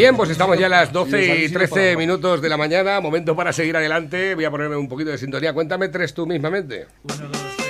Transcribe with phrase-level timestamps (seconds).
[0.00, 3.52] Bien, pues estamos ya a las 12 y 13 minutos de la mañana, momento para
[3.52, 4.34] seguir adelante.
[4.34, 5.52] Voy a ponerme un poquito de sintonía.
[5.52, 6.86] Cuéntame tres tú mismamente.
[7.02, 7.68] Uno, dos, tres.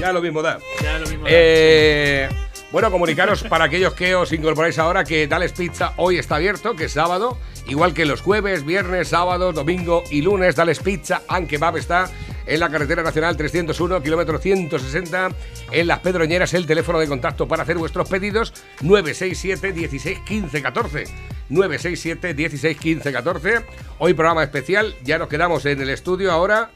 [0.00, 0.58] Ya lo mismo da.
[0.82, 1.24] Ya lo mismo.
[1.28, 2.28] Eh,
[2.72, 6.86] bueno, comunicaros para aquellos que os incorporáis ahora que Dales Pizza hoy está abierto, que
[6.86, 10.56] es sábado, igual que los jueves, viernes, sábado, domingo y lunes.
[10.56, 12.10] Dales Pizza, aunque Kebab está
[12.46, 15.30] en la carretera nacional 301, kilómetro 160,
[15.70, 16.54] en Las Pedroñeras.
[16.54, 21.04] El teléfono de contacto para hacer vuestros pedidos: 967 16 15 14.
[21.48, 23.60] 967 16 15 14.
[23.98, 24.94] Hoy programa especial.
[25.04, 26.70] Ya nos quedamos en el estudio ahora.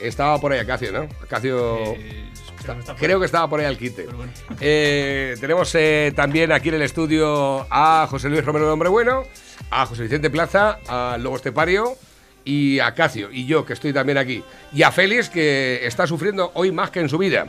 [0.00, 1.08] Estaba por ahí Acacio, ¿no?
[1.22, 1.78] Acacio.
[1.94, 2.24] Eh,
[2.62, 4.06] creo que está Creo que estaba por ahí al quite.
[4.06, 4.32] Bueno.
[4.60, 9.24] Eh, tenemos eh, también aquí en el estudio a José Luis Romero de Hombre Bueno,
[9.70, 11.96] a José Vicente Plaza, a Lobo Estepario
[12.44, 14.42] y a Cacio, y yo que estoy también aquí.
[14.72, 17.46] Y a Félix que está sufriendo hoy más que en su vida.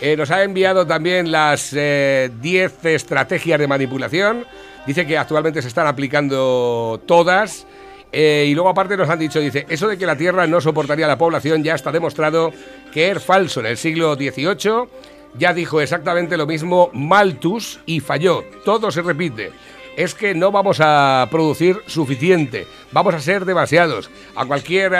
[0.00, 4.44] Eh, nos ha enviado también las eh, 10 estrategias de manipulación.
[4.86, 7.66] Dice que actualmente se están aplicando todas.
[8.12, 11.08] Eh, y luego aparte nos han dicho, dice, eso de que la Tierra no soportaría
[11.08, 12.52] la población ya está demostrado
[12.92, 13.60] que es falso.
[13.60, 14.88] En el siglo XVIII
[15.36, 18.44] ya dijo exactamente lo mismo Malthus y falló.
[18.64, 19.50] Todo se repite.
[19.96, 24.10] Es que no vamos a producir suficiente, vamos a ser demasiados.
[24.34, 24.92] A cualquier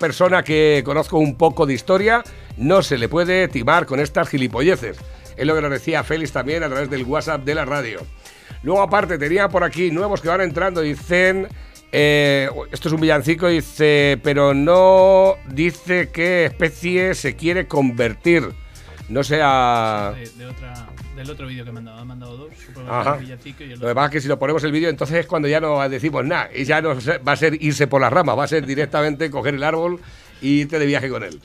[0.00, 2.24] persona que conozca un poco de historia
[2.56, 4.98] no se le puede timar con estas gilipolleces.
[5.36, 8.00] Es lo que nos decía Félix también a través del WhatsApp de la radio.
[8.64, 11.48] Luego, aparte, tenía por aquí nuevos que van entrando, dicen.
[11.92, 18.48] eh, esto es un villancico, dice, pero no dice qué especie se quiere convertir.
[19.08, 20.14] No sé a.
[20.16, 21.96] De, de otra, del otro vídeo que me han mandado.
[21.96, 22.48] Me han mandado dos.
[22.66, 25.48] supongo y el Lo pasa es que si lo ponemos el vídeo, entonces es cuando
[25.48, 26.48] ya no decimos nada.
[26.54, 26.94] Y ya no
[27.26, 30.00] va a ser irse por las ramas, va a ser directamente coger el árbol
[30.40, 31.40] y irte de viaje con él.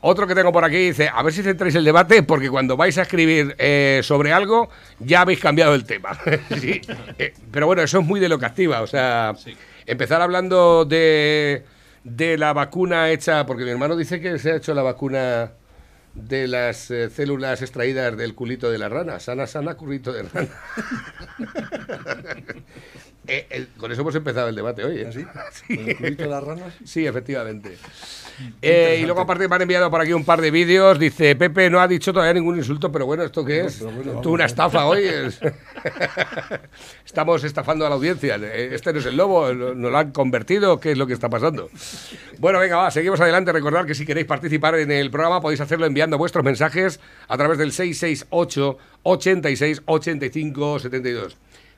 [0.00, 2.98] Otro que tengo por aquí dice, a ver si centráis el debate, porque cuando vais
[2.98, 6.10] a escribir eh, sobre algo, ya habéis cambiado el tema.
[6.60, 6.80] Sí,
[7.18, 8.82] eh, pero bueno, eso es muy de lo que activa.
[8.82, 9.56] O sea, Sí.
[9.86, 11.62] empezar hablando de,
[12.02, 15.52] de la vacuna hecha, porque mi hermano dice que se ha hecho la vacuna
[16.14, 19.18] de las eh, células extraídas del culito de la rana.
[19.20, 20.48] Sana, sana, culito de rana.
[23.28, 24.98] Eh, eh, con eso hemos empezado el debate hoy.
[24.98, 25.06] ¿eh?
[25.06, 25.24] ¿Así?
[25.76, 26.74] ¿Con el culito de las ranas?
[26.84, 27.78] Sí, efectivamente.
[28.60, 30.98] Eh, y luego aparte me han enviado por aquí un par de vídeos.
[30.98, 33.80] Dice, Pepe no ha dicho todavía ningún insulto, pero bueno, ¿esto qué es?
[33.80, 35.04] bueno, Tú una estafa hoy.
[35.04, 35.40] es-
[37.04, 38.36] Estamos estafando a la audiencia.
[38.36, 40.80] Este no es el lobo, ¿no lo han convertido?
[40.80, 41.68] ¿Qué es lo que está pasando?
[42.38, 43.52] Bueno, venga, va, seguimos adelante.
[43.52, 47.58] Recordad que si queréis participar en el programa podéis hacerlo enviando vuestros mensajes a través
[47.58, 51.36] del 668 86 85 72.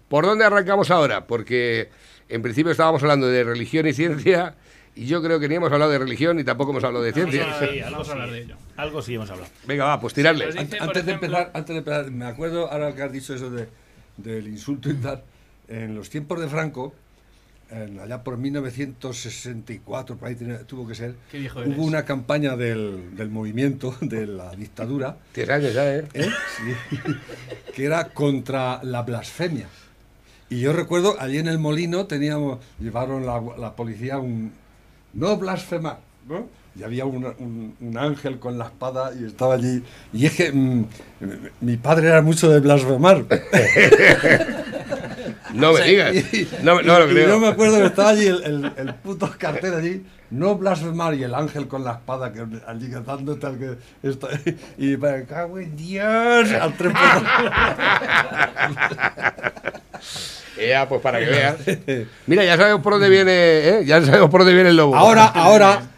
[0.08, 1.26] ¿Por dónde arrancamos ahora?
[1.26, 1.88] Porque
[2.28, 4.54] en principio estábamos hablando de religión y ciencia
[4.96, 7.46] y yo creo que ni hemos hablado de religión ni tampoco hemos hablado de ciencia.
[7.58, 8.56] Sí, vamos a hablar de ello.
[8.76, 9.48] Algo sí hemos hablado.
[9.66, 10.46] Venga, va, pues tirarle.
[10.46, 13.50] Dice, antes, de ejemplo- empezar, antes de empezar, me acuerdo ahora que has dicho eso
[13.50, 13.68] de,
[14.16, 15.22] del insulto y tal.
[15.68, 16.94] En los tiempos de Franco,
[17.70, 21.52] en- allá por 1964, por ahí tiene- tuvo que ser, eres.
[21.54, 25.16] hubo una campaña del, del movimiento de la dictadura
[25.50, 26.04] años ya, ¿eh?
[26.14, 26.28] ¿eh?
[26.56, 26.96] Sí.
[27.74, 29.66] que era contra la blasfemia.
[30.50, 34.52] Y yo recuerdo, allí en el molino teníamos, llevaron la, la policía un
[35.14, 35.98] no blasfemar,
[36.28, 36.46] ¿no?
[36.76, 39.82] Y había un, un- un ángel con la espada y estaba allí.
[40.12, 40.86] Y es que mm,
[41.60, 43.24] mi padre era mucho de blasfemar.
[45.54, 46.12] No me digas.
[46.14, 47.28] Y- No, no lo y creo.
[47.28, 51.22] yo me acuerdo que estaba allí el, el- el puto cartel allí, no blasfemar, y
[51.22, 54.28] el ángel con la espada que allí cantando tal que esto,
[54.78, 56.92] y me cago en Dios, al tren
[60.58, 61.56] Ya, pues para que veas.
[62.26, 63.82] Mira, ya sabemos por dónde viene, ¿eh?
[63.84, 64.96] Ya sabemos por dónde viene el lobo.
[64.96, 65.90] Ahora, ahora,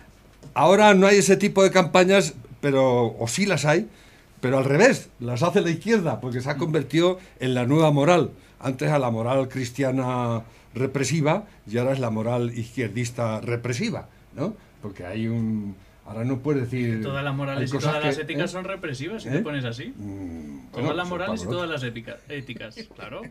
[0.55, 3.89] ahora no hay ese tipo de campañas, pero, o sí las hay,
[4.41, 8.31] pero al revés, las hace la izquierda, porque se ha convertido en la nueva moral.
[8.61, 10.43] Antes a la moral cristiana
[10.75, 14.55] represiva y ahora es la moral izquierdista represiva, ¿no?
[14.83, 15.77] Porque hay un...
[16.06, 17.03] Ahora no puedes decir...
[17.03, 18.53] Todas las morales y todas las que- éticas ¿eh?
[18.53, 19.33] son represivas, si ¿Eh?
[19.33, 19.93] te pones así.
[19.97, 23.23] Mm, bueno, Todas las pues, morales y todas las ética- éticas, claro.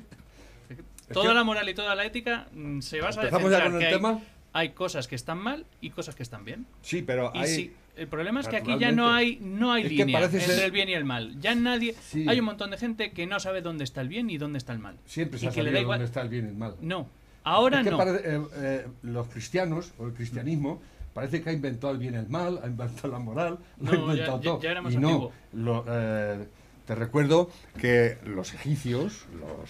[1.14, 3.80] Toda la moral y toda la ética mm, se basa en ¿Empezamos ya centrar con
[3.80, 4.20] que el hay, tema?
[4.54, 6.66] hay cosas que están mal y cosas que están bien.
[6.82, 7.48] Sí, pero Y hay...
[7.48, 10.40] si- el problema es que aquí ya no hay, no hay Es que línea parece
[10.40, 11.40] entre ser- el bien y el mal.
[11.40, 11.96] Ya nadie.
[12.02, 12.26] Sí.
[12.28, 14.74] Hay un montón de gente que no sabe dónde está el bien y dónde está
[14.74, 14.98] el mal.
[15.06, 16.00] Siempre se y ha que le sabido da igual.
[16.00, 16.76] dónde está el bien y el mal.
[16.82, 17.08] No.
[17.46, 17.98] Ahora Es que no.
[17.98, 20.82] parece- eh, eh, los cristianos o el cristianismo
[21.14, 24.10] parece que ha inventado el bien y el mal, ha inventado la moral, lo No,
[24.10, 24.62] ha inventado ya- ya- todo.
[24.62, 25.32] ya éramos y no, antiguo.
[25.54, 26.48] lo, eh,
[26.86, 27.50] te recuerdo
[27.80, 29.70] que los egipcios, los,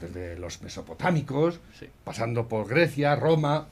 [0.00, 1.86] desde los mesopotámicos, Sí.
[2.04, 3.68] pasando por Grecia, Roma,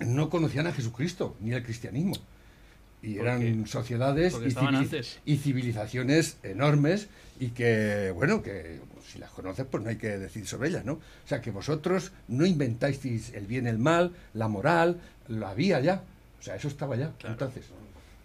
[0.00, 2.14] no conocían a Jesucristo ni al cristianismo.
[3.02, 5.18] Y Porque- eran sociedades porque y, estaban civiliz- antes.
[5.24, 7.08] y civilizaciones enormes
[7.38, 10.94] y que, bueno, que si las conoces, pues no hay que decir sobre ellas, ¿no?
[10.94, 13.04] O sea, que vosotros no inventáis
[13.34, 16.02] el bien, el mal, la moral, lo había ya.
[16.40, 17.12] O sea, eso estaba ya.
[17.24, 17.66] Entonces,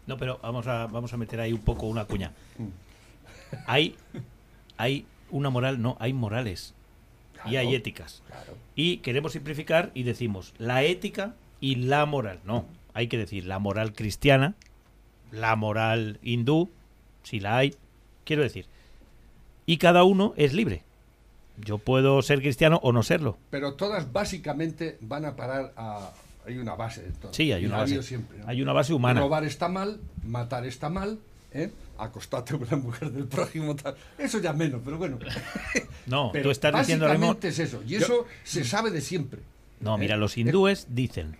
[0.07, 2.31] No, pero vamos a, vamos a meter ahí un poco una cuña.
[2.57, 2.67] Mm.
[3.67, 3.95] Hay,
[4.77, 6.73] hay una moral, no, hay morales.
[7.45, 8.21] Y hay éticas.
[8.27, 8.57] claro.
[8.75, 12.39] Y queremos simplificar y decimos la ética y la moral.
[12.45, 14.55] No, hay que decir la moral cristiana,
[15.31, 16.69] la moral hindú,
[17.23, 17.75] si la hay.
[18.25, 18.65] Quiero decir,
[19.65, 20.83] y cada uno es libre.
[21.57, 23.37] Yo puedo ser cristiano o no serlo.
[23.49, 26.11] Pero todas básicamente van a parar a...
[26.45, 27.33] Hay una base de todo.
[27.33, 28.03] Sí, hay una base.
[28.03, 28.47] siempre, ¿no?
[28.47, 29.21] Hay una base humana.
[29.21, 31.19] Robar está mal, matar está mal,
[31.53, 31.71] ¿eh?
[31.97, 33.75] Acostarte con la mujer del prójimo.
[33.75, 33.95] tal.
[34.17, 35.17] Eso ya menos, pero bueno.
[36.05, 37.81] No, Pero tú estás diciendo mismo- es eso.
[37.87, 39.41] Y eso se sabe de siempre.
[39.79, 40.17] No, mira, ¿eh?
[40.17, 41.37] los hindúes dicen,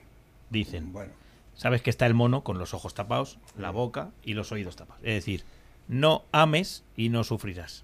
[0.49, 1.11] dicen, Bueno,
[1.55, 5.03] sabes que está el mono con los ojos tapados, la boca y los oídos tapados.
[5.03, 5.43] Es decir,
[5.87, 7.83] no ames y no sufrirás.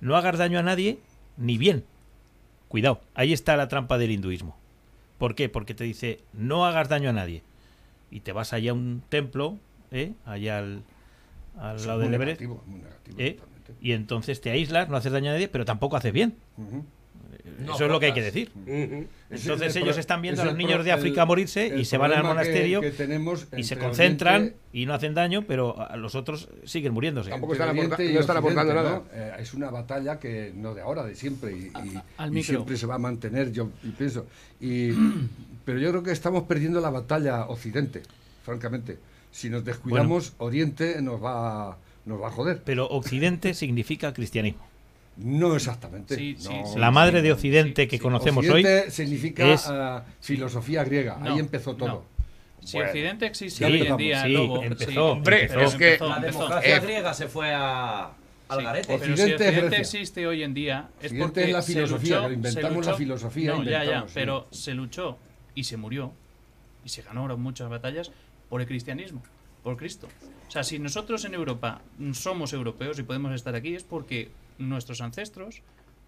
[0.00, 0.98] No hagas daño a nadie
[1.36, 1.84] ni bien.
[2.68, 4.56] Cuidado, ahí está la trampa del hinduismo.
[5.18, 5.48] ¿Por qué?
[5.48, 7.42] Porque te dice, no hagas daño a nadie.
[8.10, 9.58] Y te vas allá a un templo,
[9.90, 10.12] ¿eh?
[10.26, 10.82] allá al,
[11.58, 13.38] al eso lado del Everest, negativo, muy negativo, ¿eh?
[13.80, 16.34] y entonces te aíslas, no haces daño a nadie, pero tampoco haces bien.
[17.58, 18.50] No Eso es lo que hay que decir.
[18.66, 21.84] Entonces es el ellos están viendo es a los niños de África el- morirse y
[21.84, 25.42] se van al que- monasterio que tenemos y se concentran Oriente- y no hacen daño,
[25.46, 27.30] pero a los otros siguen muriéndose.
[27.30, 28.90] Tampoco están aporta- no están aportando nada.
[28.90, 29.04] ¿no?
[29.12, 32.54] Eh, es una batalla que no de ahora, de siempre, y, y- al y micro.
[32.54, 34.26] siempre se va a mantener, yo y pienso.
[34.60, 34.90] Y,
[35.64, 38.02] pero yo creo que estamos perdiendo la batalla Occidente,
[38.44, 38.98] francamente.
[39.32, 42.62] Si nos descuidamos, Oriente nos va, nos va a joder.
[42.64, 44.64] Pero Occidente significa cristianismo.
[45.16, 46.14] No exactamente.
[46.16, 46.66] Sí, sí, no.
[46.72, 46.78] sí.
[46.78, 48.02] La madre de Occidente sí, que sí.
[48.02, 48.90] conocemos Occidente hoy.
[48.90, 51.16] significa es- ah, filosofía griega.
[51.20, 51.88] No, Ahí empezó todo.
[51.88, 52.12] no.
[52.64, 54.90] Si Bueno, Occidente existe ya hoy en día, Sí, Lobo, empezó.
[54.90, 56.38] sí, Hombre, pero es que- empezó, La empezó.
[56.38, 58.04] democracia Eh, griega se fue a,
[58.48, 58.86] al Sí, garete.
[58.86, 62.16] Pero si Occidente Occidente existe hoy en día es Occidente porque es la se filosofía,
[62.20, 64.14] luchó- inventamos se la filosofía, No, ya, ya, inventamos, sí.
[64.14, 65.18] pero se luchó
[65.56, 66.12] y se murió
[66.84, 68.12] y se ganaron muchas batallas
[68.52, 69.22] por el cristianismo,
[69.62, 70.08] por Cristo.
[70.46, 71.80] O sea, si nosotros en Europa
[72.12, 74.28] somos europeos y podemos estar aquí es porque
[74.58, 75.62] nuestros ancestros,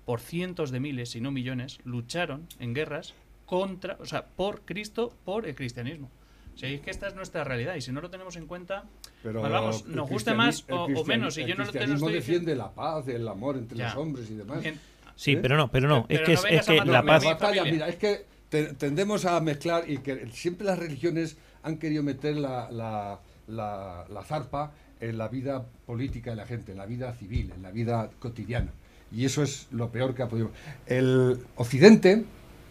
[0.05, 3.14] por cientos de miles, si no millones, lucharon en guerras
[3.46, 6.11] contra, o sea, por Cristo, por el cristianismo.
[6.55, 8.85] O sea, es que esta es nuestra realidad y si no lo tenemos en cuenta,
[9.23, 11.38] Pero pues vamos, nos guste más o, menos.
[11.38, 12.50] Y el yo no lo cristianismo estoy diciendo.
[12.50, 13.87] defiende la paz, el amor entre Ya.
[13.87, 14.62] los hombres y demás.
[14.67, 14.79] En-
[15.17, 15.38] Sí, ¿Eh?
[15.41, 16.05] pero no, pero no.
[16.06, 17.25] Pero es que, no es, que la paz.
[17.25, 22.02] batalla, mira, es que te- tendemos a mezclar y que siempre las religiones han querido
[22.02, 23.19] meter la, la,
[23.49, 24.70] la- la zarpa
[25.00, 28.70] en la vida política de la gente, en la vida civil, en la vida cotidiana.
[29.12, 30.50] Y eso es lo peor que ha podido.
[30.87, 32.25] El Occidente,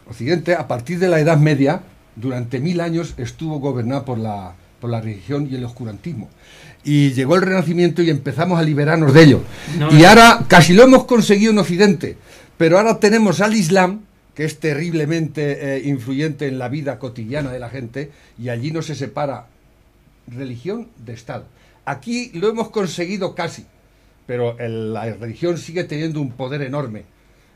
[0.10, 1.82] Occidente, a partir de la Edad Media,
[2.16, 6.30] durante mil años estuvo gobernado por la, por la religión y el oscurantismo.
[6.84, 9.42] Y llegó el Renacimiento y empezamos a liberarnos de ello.
[9.80, 12.18] No, y ahora casi lo hemos conseguido en Occidente,
[12.58, 14.02] pero ahora tenemos al Islam,
[14.36, 18.82] que es terriblemente eh, influyente en la vida cotidiana de la gente, y allí no
[18.82, 19.48] se separa
[20.28, 21.46] religión de Estado.
[21.86, 23.66] Aquí lo hemos conseguido casi,
[24.26, 27.04] pero la religión sigue teniendo un poder enorme.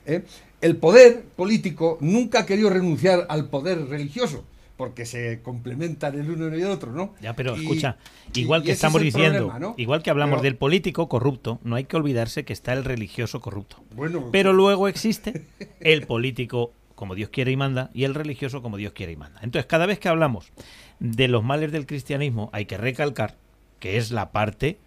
[0.05, 0.23] ¿eh?
[0.61, 4.43] El poder político nunca ha querido renunciar al poder religioso,
[4.77, 7.15] porque se complementan el uno y el otro, ¿no?
[7.19, 7.97] Ya, pero Y- escucha,
[8.35, 9.73] igual y que estamos diciendo, problema, ¿no?
[9.77, 13.41] igual que hablamos Pero- del político corrupto, no hay que olvidarse que está el religioso
[13.41, 13.83] corrupto.
[13.95, 15.45] Bueno, Pero luego existe
[15.81, 19.39] el político como Dios quiere y manda y el religioso como Dios quiere y manda.
[19.43, 20.51] Entonces, cada vez que hablamos
[20.99, 23.35] de los males del cristianismo, hay que recalcar
[23.79, 24.77] que es la parte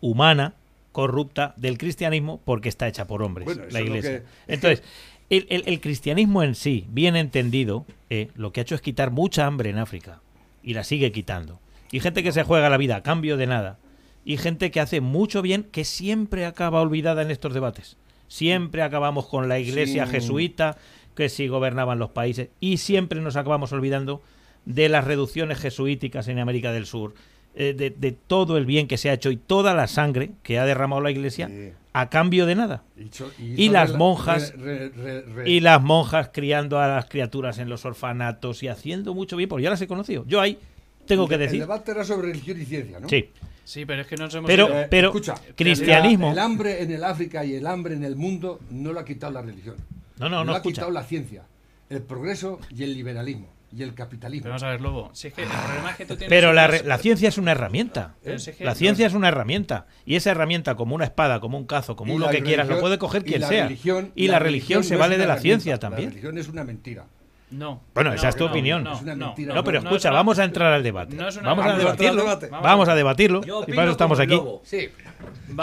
[0.00, 0.54] humana
[0.92, 4.20] corrupta del cristianismo porque está hecha por hombres, Bueno, la iglesia.
[4.46, 4.82] que- Entonces,
[5.30, 9.10] el, el- el cristianismo en sí, bien entendido, eh, lo que ha hecho es quitar
[9.10, 10.20] mucha hambre en África
[10.62, 11.60] y la sigue quitando.
[11.92, 13.78] Y gente que se juega la vida a cambio de nada.
[14.24, 17.96] Y gente que hace mucho bien que siempre acaba olvidada en estos debates.
[18.28, 20.12] Siempre acabamos con la iglesia Sí.
[20.12, 20.76] jesuita,
[21.14, 24.20] que sí gobernaban los países, y siempre nos acabamos olvidando
[24.64, 27.14] de las reducciones jesuíticas en América del Sur,
[27.56, 30.58] eh, de, de todo el bien que se ha hecho y toda la sangre que
[30.58, 31.72] ha derramado la iglesia Sí.
[31.94, 32.82] a cambio de nada.
[32.96, 37.06] Y, cho- Y hizo las monjas- re- re- re- Y las monjas criando a las
[37.06, 40.24] criaturas en los orfanatos y haciendo mucho bien, porque yo las he conocido.
[40.26, 40.58] Yo ahí
[41.06, 41.60] tengo que El decir.
[41.60, 43.08] debate era sobre religión y ciencia, ¿no?
[43.08, 43.30] Sí,
[43.64, 46.92] Sí, pero es que nos hemos Pero- ido- Eh, pero escucha, cristianismo- el hambre en
[46.92, 49.74] el África y el hambre en el mundo no lo ha quitado la religión.
[50.20, 50.74] No, no, lo no, ha escucha.
[50.82, 51.42] quitado la ciencia,
[51.90, 54.48] el progreso y el liberalismo y el Pero capitalismo.
[54.48, 55.10] vamos a ver, Lobo.
[55.12, 56.28] Si es que el problema es que tú tienes.
[56.30, 58.14] Pero la, unas- re- la ciencia es una herramienta.
[58.22, 59.86] Pero La ciencia es una herramienta.
[60.04, 62.98] Y esa herramienta, como una espada, como un cazo, como lo que quieras, lo puede
[62.98, 63.64] coger y quien la sea.
[63.64, 66.08] religión- y la religión se no vale de la ciencia también.
[66.08, 67.04] La religión es una mentira.
[67.48, 67.80] No.
[67.94, 68.82] Bueno, esa No, es tu no, opinión.
[68.82, 69.54] No, Es una mentira.
[69.54, 71.14] No, pero no es escucha, una- vamos a entrar al debate.
[71.14, 72.22] No es una- vamos a debatirlo.
[72.22, 72.48] debate.
[72.48, 73.40] Vamos a debatirlo.
[73.66, 74.40] Y para eso estamos aquí.
[74.64, 74.88] Sí,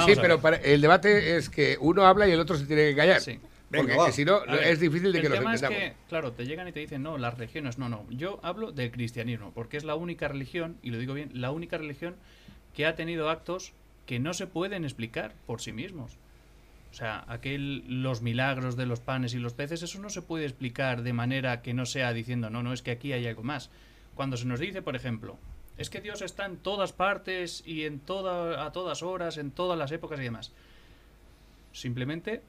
[0.06, 2.96] sí pero para- el debate es que uno habla y el otro se tiene que
[2.96, 3.20] callar.
[3.22, 3.38] Sí.
[3.74, 6.68] Venga, porque si no, es difícil de el que tema es que, claro, te llegan
[6.68, 8.06] y te dicen, no, las religiones, no, no.
[8.12, 11.80] Yo hablo del cristianismo, porque es la única religión, y lo digo bien, la única
[11.80, 12.16] religión
[12.76, 13.74] que ha tenido actos
[14.06, 16.18] que no se pueden explicar por sí mismos.
[16.92, 20.46] O sea, aquel, los milagros de los panes y los peces, eso no se puede
[20.46, 23.72] explicar de manera que no sea diciendo, no, no, es que aquí hay algo más.
[24.14, 25.40] Cuando se nos dice, por ejemplo,
[25.80, 29.80] es que Dios está en todas partes y en toda, a todas horas, en todas
[29.80, 30.52] las épocas y demás.
[31.72, 32.44] Simplemente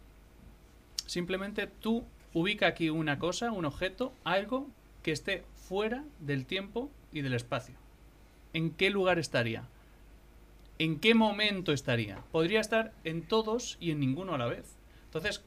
[1.07, 4.69] Simplemente tú ubica aquí una cosa, un objeto, algo
[5.03, 7.75] que esté fuera del tiempo y del espacio.
[8.53, 9.65] ¿En qué lugar estaría?
[10.79, 12.19] ¿En qué momento estaría?
[12.33, 14.75] Podría estar en todos y en ninguno a la vez.
[15.07, 15.43] Entonces,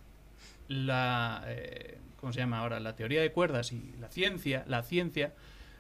[0.68, 2.80] la eh, ¿cómo se llama ahora?
[2.80, 5.34] La teoría de cuerdas y la ciencia, la ciencia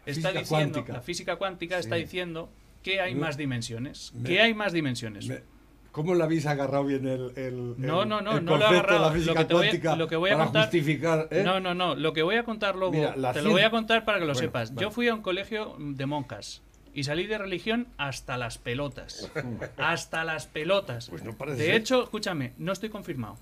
[0.06, 0.94] está Física diciendo, cuántica.
[0.94, 2.50] la física cuántica está diciendo
[2.84, 4.14] que hay Me- más dimensiones.
[4.14, 5.28] me- que hay más dimensiones.
[5.28, 5.44] Me-
[5.91, 8.60] ¿Cómo le habéis agarrado bien el, el, No, el- no, no, el no lo he
[8.60, 9.10] concepto de agarrado.
[9.10, 11.27] la Lo que te voy a- cuántica lo que voy a para contar- justificar?
[11.32, 11.44] ¿eh?
[11.44, 11.96] No, no, no.
[11.96, 14.25] Lo que voy a contar luego, Mira, la te lo voy a contar para que
[14.25, 14.70] lo Bueno, sepas.
[14.74, 14.82] vale.
[14.82, 16.62] Yo fui a un colegio de monjas
[16.94, 19.32] y salí de religión hasta las pelotas.
[19.77, 21.10] hasta las pelotas.
[21.10, 23.38] Pues no parece de hecho, escúchame, no estoy confirmado.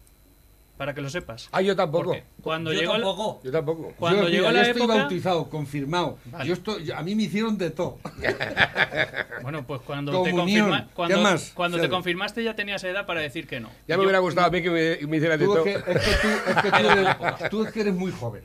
[0.77, 1.47] Para que lo sepas.
[1.53, 2.05] Ah, yo tampoco.
[2.07, 3.41] Porque cuando Yo llegó la- tampoco.
[3.45, 3.93] Yo tampoco.
[3.97, 6.17] cuando Yo, llegó mira, la yo estoy época, bautizado, confirmado.
[6.25, 6.47] Vale.
[6.47, 7.99] Yo estoy, a mí me hicieron de todo.
[9.41, 10.35] bueno, pues cuando Comunión.
[10.35, 13.69] te confirma- ¿Qué cuando, más, cuando te confirmaste ya tenías edad para decir que no.
[13.87, 15.65] Ya me Yo- hubiera gustado a mí que me, me hicieran de todo.
[15.65, 18.43] es, que, es que tú, es que tú eres, tú es que eres muy joven.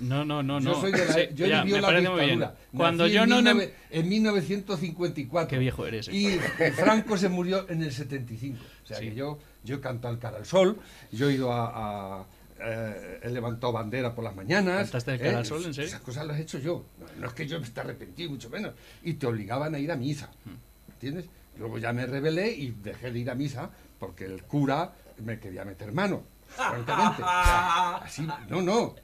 [0.00, 0.80] No, no, no, Yo no.
[0.80, 2.30] soy de la, Sí, yo ya, me la parece muy bien.
[2.38, 2.58] dictadura.
[2.76, 5.48] Cuando Nací yo en no 19 en 1954.
[5.48, 6.12] Qué viejo eres, eh.
[6.14, 6.28] Y
[6.72, 8.58] Franco se murió en el 75.
[8.84, 9.08] O sea Sí.
[9.08, 10.78] que yo, yo he cantado el cara al sol,
[11.12, 12.20] yo he ido a.
[12.20, 12.26] a-
[12.60, 14.82] eh, he levantado bandera por las mañanas.
[14.90, 15.88] ¿Cantaste el cara al sol, en serio?
[15.88, 16.86] Esas cosas las he hecho yo.
[16.98, 18.72] No, no es que yo me esté arrepentido, mucho menos.
[19.04, 20.28] Y te obligaban a ir a misa.
[20.44, 20.90] Hmm.
[20.92, 21.26] ¿Entiendes?
[21.56, 24.92] Luego ya me rebelé y dejé de ir a misa porque el cura
[25.24, 26.22] me quería meter mano.
[26.48, 27.22] Francamente.
[27.22, 28.94] O sea, así, no, no.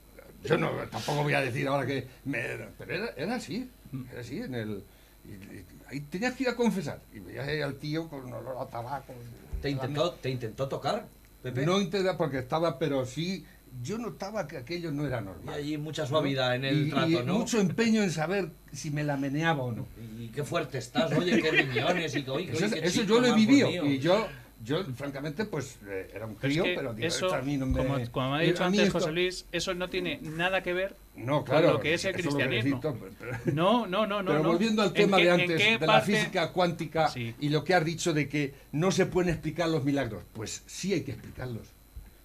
[0.44, 2.06] Yo no, tampoco voy a decir ahora que.
[2.24, 2.42] me-
[2.78, 3.68] pero era, era así.
[4.12, 4.82] Era así en el.
[5.24, 7.00] y- y ahí tenías que ir a confesar.
[7.14, 9.14] Y veías al tío con olor a tabaco.
[9.62, 11.06] ¿Te intentó, ¿Te intentó tocar,
[11.42, 11.64] Pepe?
[11.64, 13.44] No intenta porque estaba, pero sí.
[13.82, 15.54] Yo notaba que aquello no era Y normal.
[15.56, 17.38] allí mucha suavidad en el Y- trato, y ¿no?
[17.40, 19.84] mucho empeño en saber si me la meneaba o no.
[20.16, 23.20] Y qué fuerte estás, oye, qué riñones y que, oye, Eso, qué eso chico yo
[23.20, 23.68] lo he vivido.
[23.84, 24.28] Y yo,
[24.64, 27.42] yo francamente, pues eh, era un Pero es crío, que pero digo, eso, esto a
[27.42, 27.76] mí no me.
[27.78, 30.62] como, como me ha dicho a mí antes esto- José Luis, eso no tiene nada
[30.62, 31.72] que ver No, con claro.
[31.74, 32.76] lo que es el cristianismo.
[32.80, 34.30] necesito, pero- No, no, no, no.
[34.32, 34.48] Pero no.
[34.48, 37.34] volviendo al ¿En tema qué- de antes, de la parte- física cuántica Sí.
[37.38, 40.92] y lo que has dicho de que no se pueden explicar los milagros, pues sí
[40.92, 41.68] hay que explicarlos.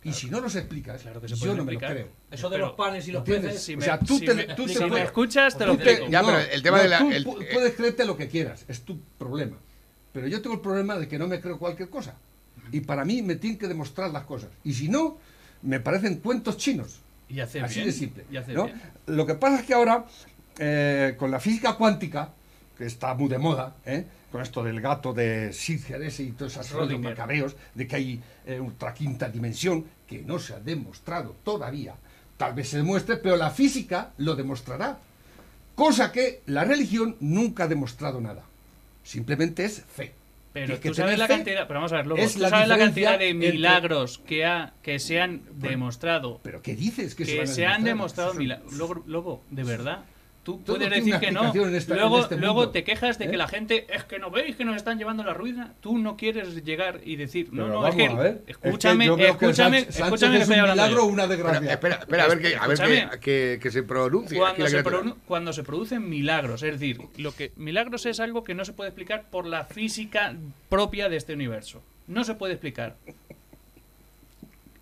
[0.01, 2.08] Y si no los explicas, Claro que se yo no me lo creo.
[2.31, 3.62] Eso de Pero- los panes y los peces.
[3.62, 5.75] Si O me, sea, tú si te- me- tú te si me escuchas, te lo
[5.75, 6.10] te- explico.
[6.10, 8.63] Ya, pero el tema no, de la- tú el- pu- puedes creerte lo que quieras,
[8.69, 9.58] es tu problema.
[10.13, 12.15] Pero yo tengo el problema de que no me creo cualquier cosa.
[12.71, 14.49] Y para mí me tienen que demostrar las cosas.
[14.63, 15.17] Y si no,
[15.61, 16.99] me parecen cuentos chinos.
[17.27, 18.25] Y hace Así bien, de simple.
[18.31, 18.65] y hace ¿no?
[18.65, 18.81] bien.
[19.07, 20.05] Lo que pasa es que ahora,
[20.57, 22.33] eh, con la física cuántica,
[22.77, 24.05] que está muy de moda, ¿eh?
[24.31, 28.21] con esto del gato de Singer ese y todos esos rollos macabeos, de que hay
[28.45, 31.95] eh, otra quinta dimensión que no se ha demostrado todavía.
[32.38, 34.97] Tal vez se demuestre, pero la física lo demostrará.
[35.75, 38.43] Cosa que la religión nunca ha demostrado nada.
[39.03, 40.13] Simplemente es fe.
[40.51, 42.68] Pero tú sabes la fe cantidad, pero vamos a ver, Lobo, es tú la sabes
[42.68, 47.13] la cantidad de entre- milagros que, ha, que se han demostrado, ¿Pero qué dices?
[47.13, 48.74] Que, que a se han demostrado milagros.
[48.74, 50.06] Lobo, de verdad.
[50.58, 51.53] Tú Todo puedes decir que no.
[51.53, 53.32] esta- luego este luego te quejas de ¿Eh?
[53.32, 55.74] que la gente es que no veis que nos están llevando la ruina.
[55.82, 58.70] Tú no quieres llegar y decir, no, Pero no, es que, a ver, es que
[58.96, 61.72] veo que escúchame, escúchame que es estoy un hablando milagro una desgracia.
[61.72, 63.20] Espera, espera, espera, a ver, que, a ver Escúchame.
[63.62, 64.38] que, se pronuncie.
[64.38, 64.84] Cuando se,
[65.27, 68.89] cuando se producen milagros, es decir, lo que milagros es algo que no se puede
[68.89, 70.36] explicar por la física
[70.70, 71.82] propia de este universo.
[72.08, 72.98] No se puede explicar.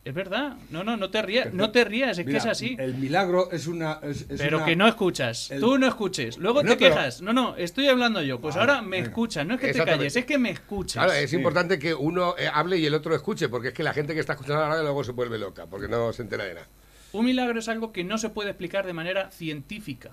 [0.08, 0.56] Es verdad.
[0.70, 2.78] No, no, no te rías, no te rías, es Mira, que es así.
[2.80, 4.00] El milagro es una.
[4.04, 5.52] es- es Pero una- que no escuchas.
[5.52, 6.38] el- Tú no escuches.
[6.38, 7.22] Luego No, te pero- quejas.
[7.22, 8.40] No, no, estoy hablando yo.
[8.40, 9.10] Pues Vale, ahora me venga.
[9.10, 9.46] escuchas.
[9.46, 11.04] No es que te calles, es que me escuchas.
[11.04, 11.36] Claro, es Sí.
[11.36, 14.22] importante que uno eh, hable y el otro escuche, porque es que la gente que
[14.22, 16.68] está escuchando la radio luego se vuelve loca, porque no se entera de nada.
[17.12, 20.12] Un milagro es algo que no se puede explicar de manera científica.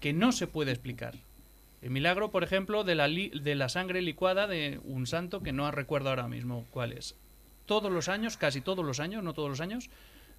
[0.00, 1.14] Que no se puede explicar.
[1.80, 5.52] El milagro, por ejemplo, de la, li- de la sangre licuada de un santo que
[5.52, 7.14] no recuerdo ahora mismo cuál es.
[7.72, 9.88] Todos los años, casi todos los años, no todos los años,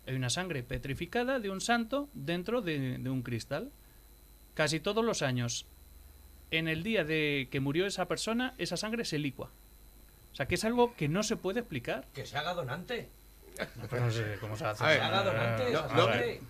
[0.06, 3.72] hay una sangre petrificada de un santo dentro de, de un cristal.
[4.54, 5.66] Casi todos los años,
[6.52, 9.50] en el día de que murió esa persona, esa sangre se licua.
[10.32, 12.06] O sea, que es algo que no se puede explicar.
[12.14, 13.10] Que se haga donante.
[13.90, 14.84] Pues no sé cómo se hace.
[14.84, 15.06] A ver, eso.
[15.06, 15.74] haga donantes,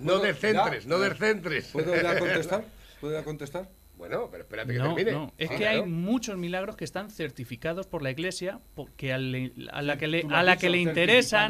[0.01, 1.67] No, no, descentres, no descentres.
[1.67, 2.65] ¿Puedo ya contestar?
[2.99, 3.69] ¿Puedo ya contestar?
[4.03, 5.11] Bueno, pero espérate que No, termine.
[5.13, 9.17] no, es Ah, que hay muchos milagros que están certificados por la iglesia porque a,
[9.17, 11.49] le- a la que le, a la que le interesan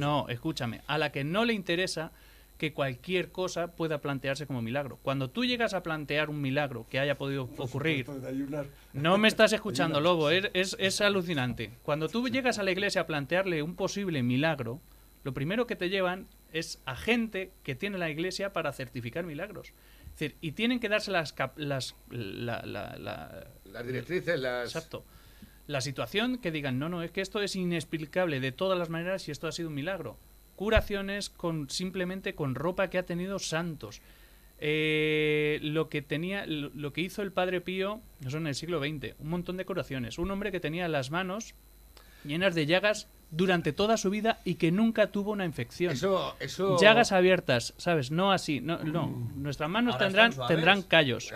[0.00, 2.10] no escúchame a la que no le interesa
[2.58, 4.98] que cualquier cosa pueda plantearse como milagro.
[5.02, 8.04] Cuando tú llegas a plantear un milagro que haya podido ocurrir
[8.92, 11.70] no me estás escuchando lobo es, es, es alucinante.
[11.84, 14.80] Cuando tú llegas a la iglesia a plantearle un posible milagro
[15.22, 19.72] lo primero que te llevan es a gente que tiene la iglesia para certificar milagros
[20.14, 24.66] es decir, y tienen que darse las, las la- la- la, Las directrices, las.
[24.66, 25.04] Exacto.
[25.68, 29.28] La situación que digan, no, no, es que esto es inexplicable de todas las maneras
[29.28, 30.18] y esto ha sido un milagro.
[30.56, 34.00] Curaciones con simplemente con ropa que ha tenido santos.
[34.64, 38.78] Eh, lo que tenía, lo, lo que hizo el Padre Pío, eso en el siglo
[38.80, 40.18] XX, un montón de curaciones.
[40.18, 41.54] Un hombre que tenía las manos
[42.24, 45.94] llenas de llagas durante toda su vida y que nunca tuvo una infección.
[45.94, 46.76] Eso, eso.
[46.78, 48.10] Llagas abiertas, ¿sabes?
[48.10, 49.06] No así, no, no.
[49.34, 51.32] Nuestras manos Ahora tendrán, tendrán callos.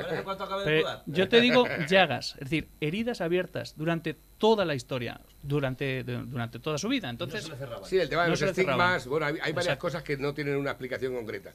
[1.06, 6.76] Yo te digo llagas, es decir, heridas abiertas durante toda la historia, durante, durante toda
[6.78, 7.06] su vida.
[7.08, 7.88] No Entonces, se.
[7.88, 9.06] Sí, el tema de No los estigmas.
[9.06, 9.80] Bueno, hay, hay varias Exacto.
[9.80, 11.52] cosas que no tienen una explicación concreta.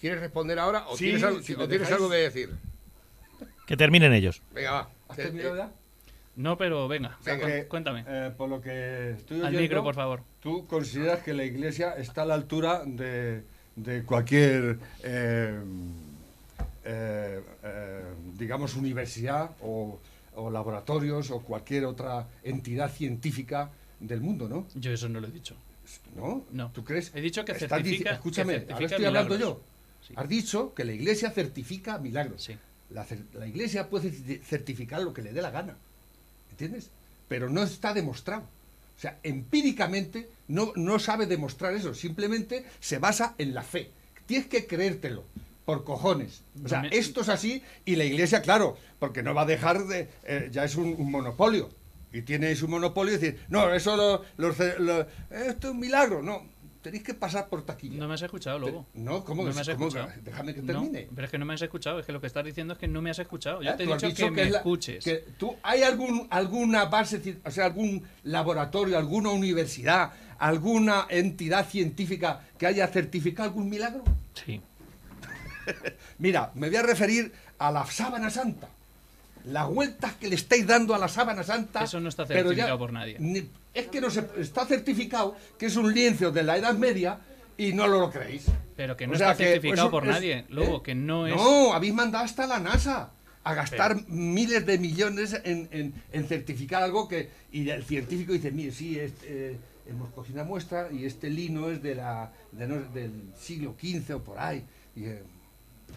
[0.00, 2.50] ¿Quieres responder ahora o Sí, tienes, algo, si o me tienes dejáis- algo que decir?
[3.66, 4.42] Que terminen ellos.
[4.52, 4.88] Venga, va.
[5.08, 5.70] ¿Has Te- terminado ya?
[6.38, 8.04] No, pero venga, O sea Venga, que, cuéntame.
[8.08, 10.22] eh, por lo que estoy Al oyendo, micro, por favor.
[10.40, 13.42] ¿Tú consideras que la iglesia está a la altura de,
[13.76, 15.60] de cualquier, eh,
[16.84, 18.02] eh, eh,
[18.38, 19.98] digamos, universidad o,
[20.36, 24.66] o laboratorios o cualquier otra entidad científica del mundo, ¿no?
[24.74, 25.54] Yo eso no lo he dicho.
[26.16, 26.44] ¿No?
[26.52, 26.70] No.
[26.72, 27.10] ¿Tú crees?
[27.14, 29.58] He dicho que certifica- Escúchame, que certifica ahora estoy hablando milagros.
[29.58, 30.06] yo.
[30.06, 30.14] Sí.
[30.16, 32.42] Has dicho que la iglesia certifica milagros.
[32.44, 32.56] Sí.
[32.90, 34.10] La, iglesia puede
[34.42, 35.76] certificar lo que le dé la gana.
[36.58, 36.90] ¿Entiendes?
[37.28, 38.42] Pero no está demostrado.
[38.96, 41.94] O sea, empíricamente no, no sabe demostrar eso.
[41.94, 43.90] Simplemente se basa en la fe.
[44.26, 45.22] Tienes que creértelo.
[45.64, 46.40] Por cojones.
[46.64, 50.08] O sea, esto es así y la iglesia, claro, porque no va a dejar de.
[50.24, 51.68] eh, ya es un, un monopolio.
[52.10, 54.22] Y tiene su monopolio y decir, no, eso lo-
[55.30, 56.22] esto es un milagro.
[56.22, 56.42] No,
[56.82, 57.98] tenéis que pasar por taquilla.
[57.98, 58.86] No me has escuchado, Lobo.
[58.94, 60.22] No, ¿cómo no que- me has cómo que- escuchado.
[60.24, 61.08] déjame que No, termine.
[61.14, 61.98] pero es que no me has escuchado.
[62.00, 63.62] Es que lo que estás diciendo es que no me has escuchado.
[63.62, 63.74] Yo ¿Eh?
[63.76, 65.04] te he dicho, que, me es la- escuches.
[65.04, 72.42] que tú, ¿Hay algún, alguna base, o sea, algún laboratorio, alguna universidad, alguna entidad científica
[72.58, 74.04] que haya certificado algún milagro?
[74.34, 74.60] Sí.
[76.18, 78.68] Mira, me voy a referir a la sábana santa.
[79.44, 81.84] Las vueltas que le estáis dando a la sábana santa.
[81.84, 83.16] Eso no está ya- certificado por nadie.
[83.18, 87.18] ni- es que no se, está certificado que es un lienzo de la Edad Media
[87.56, 88.44] y no lo, creéis.
[88.76, 90.80] Pero que no O sea, está que certificado por es- nadie, ¿eh?
[90.84, 91.34] que no es...
[91.36, 93.10] No, habéis mandado hasta la NASA
[93.44, 97.30] a gastar miles de millones en, en- en certificar algo que.
[97.50, 99.56] Y el científico dice: Mire, sí, es, eh,
[99.88, 104.16] hemos cogido una muestra y este lino es de la, de no- del siglo XV
[104.16, 104.62] o por ahí.
[104.94, 105.22] Y, eh,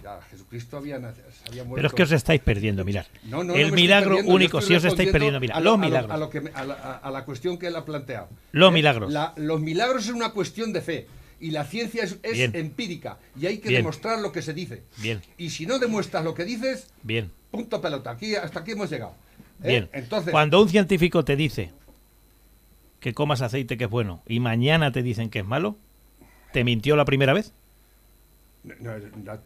[0.03, 1.75] ya, Jesucristo había, había muerto.
[1.75, 3.05] Pero es que os estáis perdiendo, mirad.
[3.23, 6.11] No, el milagro único, si os estáis perdiendo, mira, a los lo- a lo- milagros.
[6.11, 8.29] A, lo que me- a la, a- a la cuestión que él ha planteado.
[8.51, 9.11] Los Eh, milagros.
[9.11, 11.07] la- los milagros es una cuestión de fe.
[11.39, 12.19] Y la ciencia es,
[12.53, 13.17] empírica.
[13.39, 13.79] Y hay que Bien.
[13.81, 14.83] demostrar lo que se dice.
[14.97, 15.21] Bien.
[15.39, 18.11] Y si no demuestras lo que dices, Bien, punto pelota.
[18.11, 19.15] Aquí, hasta aquí hemos llegado.
[19.63, 19.67] ¿eh?
[19.69, 19.89] bien.
[19.91, 21.71] Entonces, Cuando un científico te dice
[22.99, 25.77] que comas aceite que es bueno y mañana te dicen que es malo,
[26.53, 27.53] ¿te mintió la primera vez?
[28.63, 28.75] no,
[29.23, 29.39] no,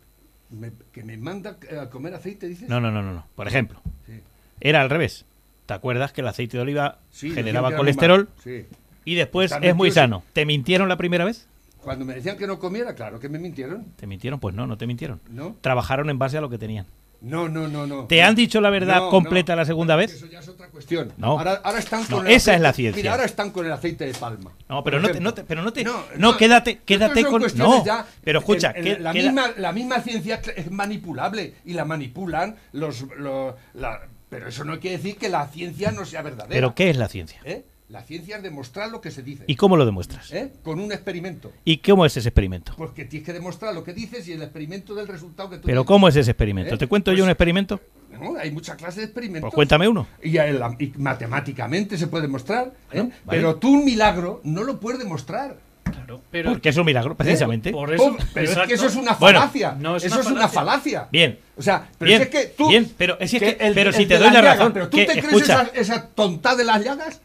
[0.49, 2.69] me- que me manda a comer aceite, dices.
[2.69, 3.13] No, no, no, no.
[3.13, 3.25] no.
[3.36, 4.21] Por ejemplo, Sí.
[4.62, 5.25] era al revés.
[5.65, 8.29] ¿Te acuerdas que el aceite de oliva Sí, generaba colesterol.
[8.43, 8.65] Sí.
[9.03, 10.23] y después Está es muy sano?
[10.34, 11.47] ¿Te mintieron la primera vez?
[11.81, 13.86] Cuando me decían que no comiera, claro que me mintieron.
[13.95, 14.39] ¿Te mintieron?
[14.39, 15.19] Pues no, no te mintieron.
[15.29, 15.55] ¿No?
[15.62, 16.86] Trabajaron en base a lo que tenían.
[17.21, 18.06] No, no, no, no.
[18.06, 19.62] ¿Te han dicho la verdad No, completa no.
[19.62, 20.13] la segunda vez?
[20.13, 21.12] Eso ya es otra cuestión.
[21.17, 21.38] No.
[21.39, 23.01] Ahora, ahora están con esa es la aceite- ciencia.
[23.01, 24.51] Mira, ahora están con el aceite de palma.
[24.69, 27.84] No, pero no te, no te- pero no te, No, quédate, quédate son con, no,
[27.86, 31.73] ya- pero escucha, en- en que- la, queda- misma, la misma ciencia es manipulable y
[31.73, 36.21] la manipulan los, los- la- pero eso no quiere decir que la ciencia no sea
[36.21, 36.49] verdadera.
[36.54, 37.39] pero ¿qué es la ciencia?
[37.45, 37.63] ¿Eh?
[37.95, 39.45] La ciencia es demostrar lo que se dice.
[39.47, 40.29] ¿Y cómo lo demuestras?
[40.34, 40.51] ¿Eh?
[40.63, 41.53] Con un experimento.
[41.63, 42.73] ¿Y cómo es ese experimento?
[42.75, 45.62] Pues que tienes que demostrar lo que dices y el experimento del resultado que tú
[45.65, 45.88] Pero tienes.
[45.88, 46.75] ¿cómo es ese experimento?
[46.75, 46.77] ¿Eh?
[46.77, 47.79] ¿Te cuento yo Pues- un experimento?
[48.19, 49.43] No, hay muchas clases de experimentos.
[49.43, 50.08] Pues cuéntame uno.
[50.21, 52.73] Y, el- y matemáticamente se puede demostrar.
[52.91, 52.99] ¿eh?
[52.99, 53.12] Vale.
[53.29, 55.55] Pero tú un milagro no lo puedes demostrar.
[55.86, 56.51] Claro, pero...
[56.51, 57.71] Porque es un milagro, precisamente.
[57.71, 58.67] Por eso, Oh, pero es exacto.
[58.67, 59.75] que eso es una Bueno, falacia.
[59.79, 61.08] no es eso una es una falacia.
[61.13, 61.39] Bien.
[61.55, 62.67] O sea, pero Bien, es que tú.
[62.67, 64.97] bien, pero es que- el- pero el si te doy la llagas, razón, Pero tú
[64.97, 67.21] que- te crees esa, esa tonta de las llagas.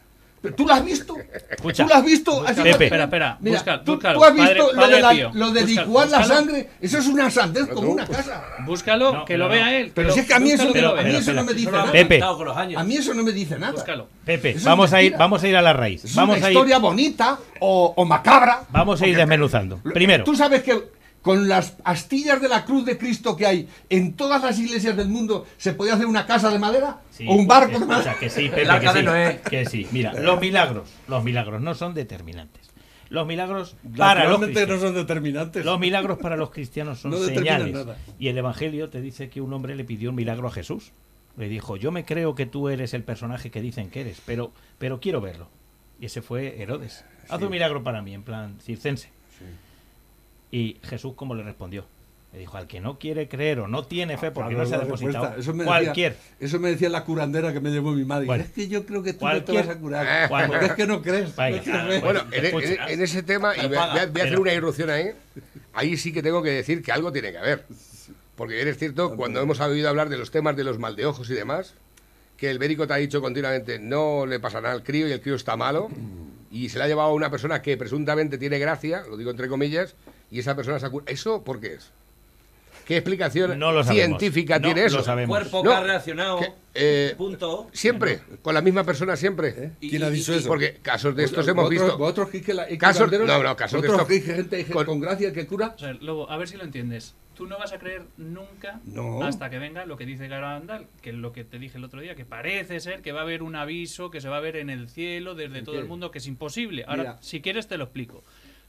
[0.57, 1.15] ¿Tú lo has visto?
[1.51, 1.83] Escucha.
[1.83, 2.43] ¿Tú lo has visto?
[2.47, 2.85] Así Pepe.
[2.85, 5.31] espera, espera, Mira, busca- ¿tú, búscalo, tú has visto padre- lo, padre de la- Pío.
[5.35, 6.69] lo de licuar la sangre?
[6.81, 8.43] Eso es una sandez como una casa.
[8.65, 9.91] Búscalo, No, que lo vea él.
[9.93, 11.03] Pero si es que a mí eso, no- lo a vea.
[11.03, 11.91] mí Espera, eso no me dice nada.
[11.91, 12.21] Pepe.
[12.75, 13.73] A mí eso no me dice nada.
[13.73, 14.07] Búscalo.
[14.25, 16.05] Pepe, es vamos a ir, vamos a ir a la raíz.
[16.05, 18.63] Es Vamos una a ir, historia bonita o, o macabra.
[18.71, 19.77] vamos a ir desmenuzando.
[19.93, 24.13] Primero, Tú sabes que con las astillas de la cruz de Cristo que hay en
[24.13, 27.45] todas las iglesias del mundo se puede hacer una casa de madera Sí, o un
[27.47, 28.15] barco de madera.
[28.19, 29.87] que sí, Pepe, que sí, que sí.
[29.91, 32.69] Mira, los milagros, los milagros no son determinantes.
[33.09, 34.81] Los milagros para los Naturalmente no cristianos.
[34.81, 35.65] son determinantes.
[35.65, 37.73] Los milagros para los cristianos son No señales.
[37.73, 37.97] nada.
[38.17, 40.91] Y el Evangelio te dice que un hombre le pidió un milagro a Jesús.
[41.37, 44.51] Le dijo, yo me creo que tú eres el personaje que dicen que eres, pero,
[44.77, 45.49] pero quiero verlo.
[45.99, 47.03] Y ese fue Herodes.
[47.29, 49.09] Haz un milagro para mí, en plan circense.
[50.51, 51.85] Y Jesús, ¿cómo le respondió?
[52.33, 54.75] Le dijo, al que no quiere creer o no tiene fe porque Claro, no se
[54.75, 55.41] ha la depositado, respuesta.
[55.41, 56.13] Eso me cualquier.
[56.13, 58.25] Decía, eso me decía la curandera que me llevó mi madre.
[58.25, 58.43] Bueno.
[58.45, 60.29] es que yo creo que tú no te vas a curar.
[60.47, 61.35] Porque es que no crees.
[61.35, 61.99] Vaya, no ah.
[62.01, 62.67] Bueno, en, Escucha.
[62.87, 63.91] en- en ese tema, y voy a, paga.
[63.93, 65.07] voy a hacer Pero- una irrupción ahí,
[65.73, 67.65] ahí sí que tengo que decir que algo tiene que haber.
[68.37, 71.29] Porque eres cierto, cuando hemos oído hablar de los temas de los mal de ojos
[71.29, 71.73] y demás,
[72.37, 75.19] que el médico te ha dicho continuamente, no le pasa nada al crío y el
[75.21, 75.89] crío está malo,
[76.49, 79.47] y se le ha llevado a una persona que presuntamente tiene gracia, lo digo entre
[79.49, 79.95] comillas,
[80.31, 81.91] y esa persona se ha ¿Eso por qué es?
[82.85, 84.97] ¿Qué explicación No lo científica No tiene eso?
[84.97, 85.29] lo sabemos.
[85.37, 86.39] Cuerpo No, que ha reaccionado.
[86.39, 87.69] que, eh, punto.
[87.71, 89.49] Siempre, con la misma persona siempre.
[89.55, 89.71] ¿Eh?
[89.79, 90.47] ¿Quién ha dicho eso?
[90.47, 91.97] Porque casos de estos hemos visto.
[91.97, 95.45] Vosotros que la, hay Casos- no, no, casos de estos- gente con- con, gracia que
[95.45, 95.73] cura.
[95.75, 97.13] O sea, Lobo, a ver si lo entiendes.
[97.35, 99.23] Tú no vas a creer nunca No.
[99.23, 102.01] hasta que venga lo que dice Garandal, que es lo que te dije el otro
[102.01, 104.57] día, que parece ser que va a haber un aviso que se va a ver
[104.57, 105.81] en el cielo desde todo qué?
[105.81, 106.83] el mundo, que es imposible.
[106.87, 107.17] Ahora, Mira.
[107.21, 108.23] si quieres te lo explico.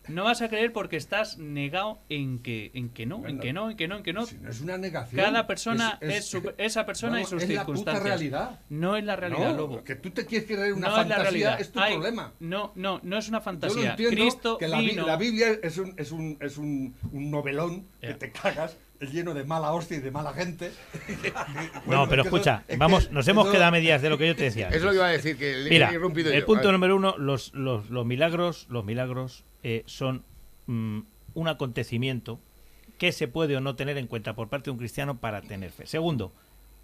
[0.08, 3.70] No vas a creer porque estás negado en que, en que no, en que no,
[3.70, 4.26] en que no, en que no.
[4.26, 5.22] Si no es una negación.
[5.24, 8.04] Cada persona es, su- esa persona vamos, y sus es la puta circunstancias.
[8.04, 8.60] realidad.
[8.68, 9.84] No es la realidad, no, Lobo.
[9.84, 11.60] que tú te quieres creer una no es la fantasía realidad.
[11.60, 12.32] es tu problema.
[12.40, 13.82] No, no, no es una Yo fantasía.
[13.84, 17.30] lo entiendo Cristo que la, vino- la Biblia es un, es un, es un, un
[17.30, 20.72] novelón que te cagas, es lleno de mala hostia y de mala gente.
[21.86, 24.36] No, pero escucha, eso- vamos, nos hemos eso- quedado a medias de lo que yo
[24.36, 24.68] te decía.
[24.68, 26.46] Es lo que iba a decir, que le Mira, he el yo.
[26.46, 30.22] punto número uno, los, los, los milagros, los milagros eh, son
[30.66, 31.00] mm,
[31.34, 32.38] un acontecimiento
[32.98, 35.70] que se puede o no tener en cuenta por parte de un cristiano para tener
[35.70, 35.86] fe.
[35.86, 36.32] Segundo,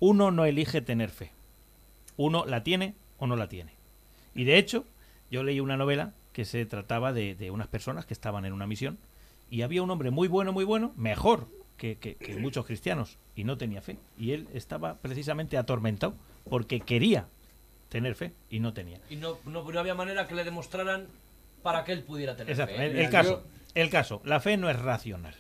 [0.00, 1.30] uno no elige tener fe.
[2.16, 3.72] Uno la tiene o no la tiene.
[4.34, 4.84] Y de hecho,
[5.30, 8.98] yo leí una novela que se trataba de, unas personas que estaban en una misión
[9.50, 13.82] y había un hombre muy bueno, muy bueno, mejor que, muchos cristianos y no tenía
[13.82, 13.96] fe.
[14.18, 16.14] Y él estaba precisamente atormentado
[16.48, 17.26] porque quería
[17.88, 19.00] tener fe y no tenía.
[19.10, 21.06] Y no, no había manera que le demostraran
[21.62, 22.76] para que él pudiera tener Exacto.
[22.76, 22.86] fe.
[22.86, 23.42] El, el caso,
[23.74, 25.34] el caso, la fe no es racional.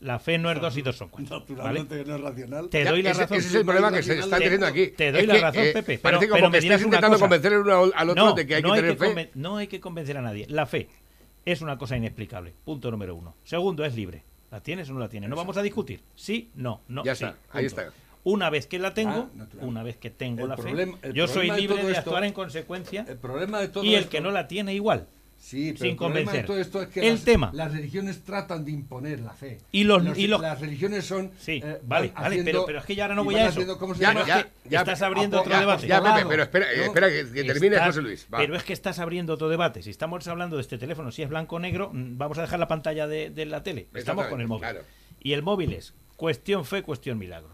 [0.00, 1.38] La fe no es dos y dos son cuatro.
[1.40, 2.68] Naturalmente que no es racional.
[2.68, 3.38] Te doy la ese, razón.
[3.38, 4.88] ese es el problema que se está Te- teniendo aquí.
[4.88, 7.18] te doy Es la que, razón, eh, Pepe, pero- Parece como pero que estás intentando
[7.18, 9.06] convencer al otro No, de que hay no que tener fe.
[9.14, 10.46] conven- no hay que convencer a nadie.
[10.50, 10.88] La fe
[11.46, 12.52] es una cosa inexplicable.
[12.64, 13.34] Punto número uno.
[13.44, 14.24] Segundo, es libre.
[14.50, 15.30] ¿La tienes o no la tienes?
[15.30, 16.02] No vamos a discutir.
[16.14, 17.02] Sí, no, no.
[17.04, 17.80] Ya sí, está, ahí punto.
[17.82, 17.94] está.
[18.24, 21.26] Una vez que la tengo, Ah, una vez que tengo El la problema- fe, yo
[21.28, 24.10] soy de libre de esto- actuar en consecuencia El problema de todo y el esto-
[24.10, 25.06] que no la tiene igual.
[25.38, 26.46] Sí, pero sin el convencer.
[26.46, 27.50] todo esto es que El las, tema.
[27.52, 29.58] las religiones tratan de imponer la fe.
[29.72, 31.32] Y los- y los- las religiones son.
[31.38, 33.48] Sí, eh, vale, vale, haciendo- pero, pero es que ya ahora no voy a eso.
[33.50, 35.86] haciendo, ¿cómo se Ya, ya, ya, estás abriendo otro ya, debate.
[35.86, 36.02] Ya.
[36.02, 36.82] Pepe, pero espera, No.
[36.84, 38.26] espera que, que termine José Luis.
[38.32, 38.38] va.
[38.38, 39.82] Pero es que estás abriendo otro debate.
[39.82, 42.58] Si estamos hablando de este teléfono, si es blanco o negro, mm, vamos a dejar
[42.58, 43.86] la pantalla de, de la tele.
[43.92, 44.62] Estamos con el móvil.
[44.62, 44.80] Claro.
[45.20, 47.52] Y el móvil es cuestión fe, cuestión milagros.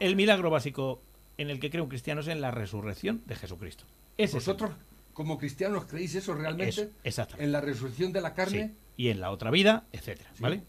[0.00, 1.00] El milagro básico
[1.38, 3.84] en el que cree un cristiano es en la resurrección de Jesucristo.
[4.16, 4.70] Ese es el ¿Vosotros,
[5.18, 6.90] como cristianos, creéis eso realmente?
[7.02, 7.26] Eso.
[7.38, 8.68] En la resurrección de la carne.
[8.68, 10.62] Sí, Y en la otra vida, etcétera, ¿vale?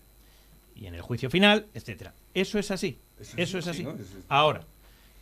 [0.76, 2.16] Y en el juicio final, etcétera.
[2.34, 2.98] Eso es así.
[3.38, 3.78] Eso es así.
[3.78, 3.92] sí, ¿no?
[3.92, 4.64] Eso es- Ahora,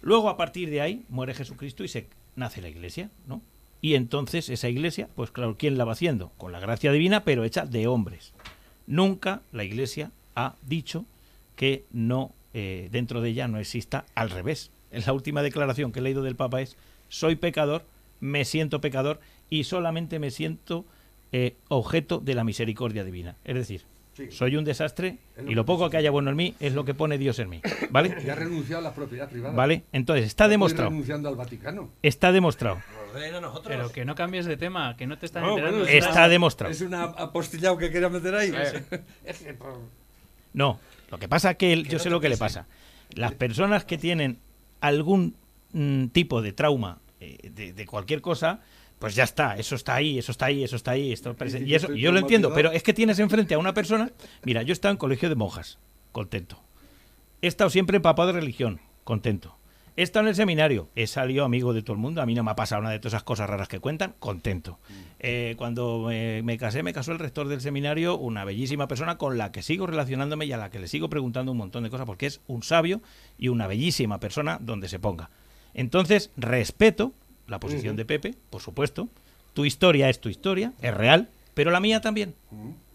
[0.01, 3.41] luego a partir de ahí muere Jesucristo y se nace la iglesia, ¿no?
[3.81, 6.31] Y entonces esa iglesia, pues claro, ¿quién la va haciendo?
[6.37, 8.31] Con la gracia divina, pero hecha de hombres.
[8.87, 11.03] Nunca la iglesia ha dicho
[11.57, 14.71] que no eh, dentro de ella no exista al revés.
[14.91, 16.77] En la última declaración que he leído del Papa es
[17.09, 17.83] soy pecador,
[18.19, 20.86] me siento pecador y solamente me siento
[21.32, 23.36] eh, objeto de la misericordia divina.
[23.45, 24.32] Es decir, Sí.
[24.32, 26.73] soy un desastre Es lo y lo que poco que haya bueno en mí es
[26.73, 27.62] lo que pone Dios en mí.
[27.91, 28.17] ¿Vale?
[28.25, 29.53] Y ha renunciado a la propiedad privada.
[29.53, 29.84] ¿Vale?
[29.91, 30.89] Entonces, está Estoy demostrado.
[30.89, 31.89] renunciando al Vaticano.
[32.01, 32.80] Está demostrado.
[33.67, 35.80] Pero que no cambies de tema, que no te están No, enterando.
[35.82, 36.30] bueno, Está nada.
[36.30, 36.71] demostrado.
[36.73, 38.51] Es una apostillado que quería meter ahí.
[39.25, 39.56] Es que,
[40.53, 40.80] No,
[41.12, 42.65] lo que pasa que él- yo sé lo que le pasa.
[43.13, 44.39] Las personas que tienen
[44.82, 45.36] algún
[45.73, 48.62] mm, tipo de trauma eh, de, de cualquier cosa,
[48.99, 51.13] pues ya está, eso está ahí, eso está ahí, eso está ahí,
[51.65, 54.12] y eso, yo lo entiendo, pero es que tienes enfrente a una persona,
[54.43, 55.77] mira, yo he estado en colegio de monjas,
[56.12, 56.62] contento.
[57.41, 59.56] He estado siempre empapado de religión, contento.
[59.95, 62.43] He estado en el seminario, he salido amigo de todo el mundo, a mí no
[62.43, 64.80] me ha pasado nada de todas esas cosas raras que cuentan, contento.
[65.19, 69.39] Eh, cuando me, me casé, me casó el rector del seminario, una bellísima persona con
[69.39, 72.06] la que sigo relacionándome y a la que le sigo preguntando un montón de cosas,
[72.06, 73.01] porque es un sabio
[73.39, 75.32] y una bellísima persona donde se ponga.
[75.77, 77.13] Entonces, respeto
[77.47, 79.07] la posición de Pepe, por supuesto.
[79.53, 82.35] Tu historia es tu historia, es real, pero la mía también.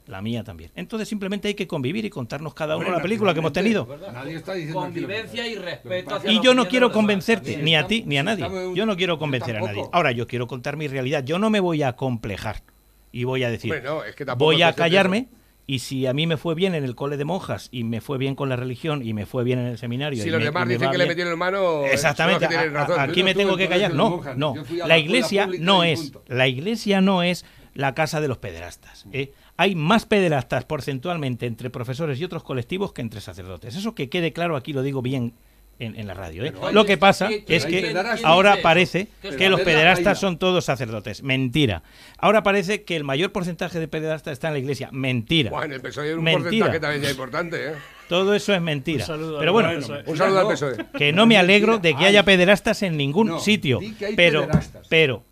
[0.06, 0.72] La mía también.
[0.74, 3.88] Entonces simplemente hay que convivir y contarnos cada uno la película que hemos tenido.
[4.12, 8.18] Nadie está Convivencia y respeto hacia Y yo no quiero convencerte, ni a ti ni
[8.18, 8.46] a nadie.
[8.74, 9.84] Yo no quiero convencer a nadie.
[9.92, 11.24] Ahora, yo quiero contar mi realidad.
[11.24, 12.62] Yo no me voy a complejar
[13.12, 15.41] y voy a decir, Hombre, no, es que tampoco voy a callarme eso.
[15.74, 18.18] Y si a mí me fue bien en el cole de monjas y me fue
[18.18, 20.22] bien con la religión y me fue bien en el seminario.
[20.22, 21.84] Si los me- demás dicen que le metieron mano.
[21.84, 22.46] eh, Exactamente.
[22.48, 23.94] que a- aquí me tengo el que callar.
[23.94, 24.54] No, monjas, no.
[24.86, 26.12] la iglesia no es.
[26.28, 29.06] La iglesia no es la casa de los pederastas.
[29.12, 29.32] ¿eh?
[29.56, 33.74] Hay más pederastas porcentualmente entre profesores y otros colectivos que entre sacerdotes.
[33.74, 35.32] Eso que quede claro, aquí lo digo bien
[35.78, 36.44] en, en la radio.
[36.44, 36.52] ¿eh?
[36.72, 41.22] Lo que pasa ¿quién- es que ahora ¿Quién parece que los pederastas son todos sacerdotes.
[41.22, 41.82] Mentira.
[42.18, 44.88] Ahora parece que el mayor porcentaje de pederastas está en la iglesia.
[44.92, 45.50] Mentira.
[45.50, 46.44] Bueno, el PSOE hay un Mentira.
[46.66, 47.72] porcentaje también ya importante, ¿eh?
[48.08, 49.04] Todo eso es mentira.
[49.04, 50.02] Un saludo Pero al bueno, PSOE.
[50.06, 50.46] Un saludo al.
[50.48, 50.76] PSOE.
[50.98, 52.06] que no me alegro de que Hay.
[52.06, 54.86] haya pederastas en ningún No, sitio, di que hay pero pederastas.
[54.88, 55.24] pero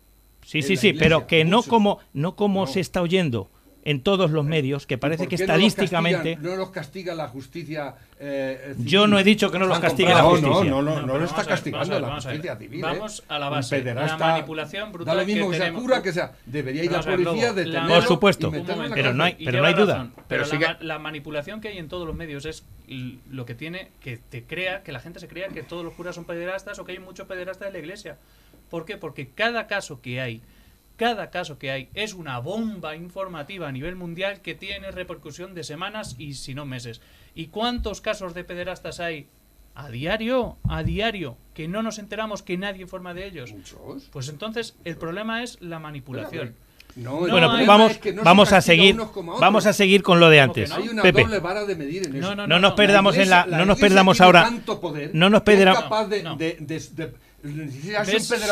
[0.43, 2.67] sí, sí, sí, iglesia, pero que no como no como No.
[2.67, 3.49] se está oyendo
[3.83, 6.55] en todos los medios, que parece ¿Y por que qué no los estadísticamente castigan- No
[6.55, 7.95] los castiga la justicia.
[8.23, 8.75] Eh?
[8.77, 10.49] Yo no he dicho que no los castigue la justicia.
[10.69, 12.81] No, no, no, no, pero lo está castigando ver, la justicia civil.
[12.81, 13.23] Vamos ¿eh?
[13.27, 13.77] a la base.
[13.77, 16.31] La pederasta manipulación brutal Da lo mismo que que, sea cura que sea.
[16.45, 18.51] Debería ir la a ver, policía, la- detenerlo Por supuesto.
[18.51, 18.91] la.
[18.93, 19.93] Pero no hay- pero no hay duda.
[19.95, 20.13] razón.
[20.27, 22.63] Pero la, la manipulación que hay en todos los medios es
[23.29, 26.13] lo que tiene que te crea que la gente se crea que todos los curas
[26.15, 28.17] son pederastas o que hay muchos pederastas en la iglesia.
[28.69, 28.97] ¿Por qué?
[28.97, 30.41] Porque cada caso que hay,
[30.97, 35.63] cada caso que hay es una bomba informativa a nivel mundial que tiene repercusión de
[35.63, 37.01] semanas y si no meses.
[37.35, 39.27] ¿Y cuántos casos de pederastas hay
[39.75, 43.51] a diario, a diario, que no nos enteramos que nadie informa de ellos?
[43.51, 44.03] Muchos.
[44.11, 46.55] Pues entonces el problema es la manipulación.
[46.97, 50.03] No, No, bueno, vamos es que no se vamos a seguir a vamos a seguir
[50.03, 50.69] con lo de ¿Cómo que antes.
[50.71, 50.75] no?
[50.83, 52.27] Hay una Pepe, doble vara de medir en eso.
[52.29, 55.29] No, no, no nos perdamos La en la no nos perdamos ahora tanto poder no
[55.29, 55.85] nos perdamos-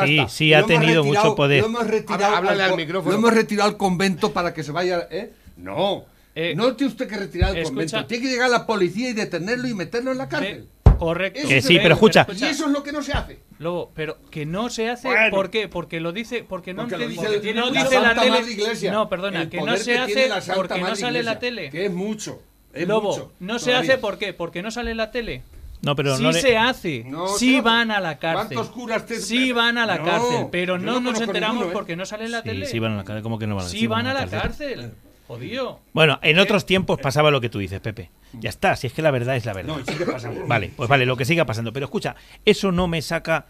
[0.05, 1.61] Sí, sí, ha tenido mucho poder.
[1.61, 3.11] Lo hemos retirado Habla- háblale al micrófono.
[3.11, 5.07] Lo hemos retirado al convento para que se vaya.
[5.11, 5.33] ¿eh?
[5.57, 6.05] No.
[6.41, 8.05] Eh, no tiene usted que retirar escucha- convento.
[8.05, 10.67] Tiene que llegar la policía y detenerlo y meterlo en la cárcel.
[10.85, 11.39] Eh, correcto.
[11.39, 12.25] Eso Que sí, pero escucha.
[12.33, 13.39] Y eso es lo que no se hace.
[13.59, 15.35] Lobo, pero que no se hace, Bueno.
[15.35, 15.67] ¿por qué?
[15.67, 18.51] Porque lo dice, porque no Porque lo dice, porque no la dice la Santa tele.
[18.51, 18.91] Iglesia.
[18.91, 21.39] No, perdona, El que no se tiene hace la porque no sale en la Iglesia,
[21.39, 21.69] tele.
[21.71, 22.41] Que es mucho.
[22.73, 24.31] Es Lobo, mucho, no se hace, ¿por qué?
[24.33, 25.41] Porque no sale en la tele.
[25.81, 28.55] no pero sí no le- se hace, No sí van a la cárcel.
[28.55, 31.71] ¿Cuántos curas te- Sí van a la No, cárcel, pero no, no nos enteramos ninguno,
[31.71, 31.73] ¿eh?
[31.73, 32.65] porque no sale en la sí, tele.
[32.65, 34.91] sí van a la cárcel, ¿cómo que no van a Sí van a la cárcel.
[35.29, 35.79] Jodido.
[35.93, 38.09] Bueno, en otros tiempos pasaba lo que tú dices, Pepe.
[38.33, 39.77] Ya está, si es que la verdad es la verdad.
[39.77, 40.47] No, sigue pasando.
[40.47, 41.71] Vale, pues vale, lo que siga pasando.
[41.71, 42.15] Pero escucha,
[42.45, 43.45] eso no me saca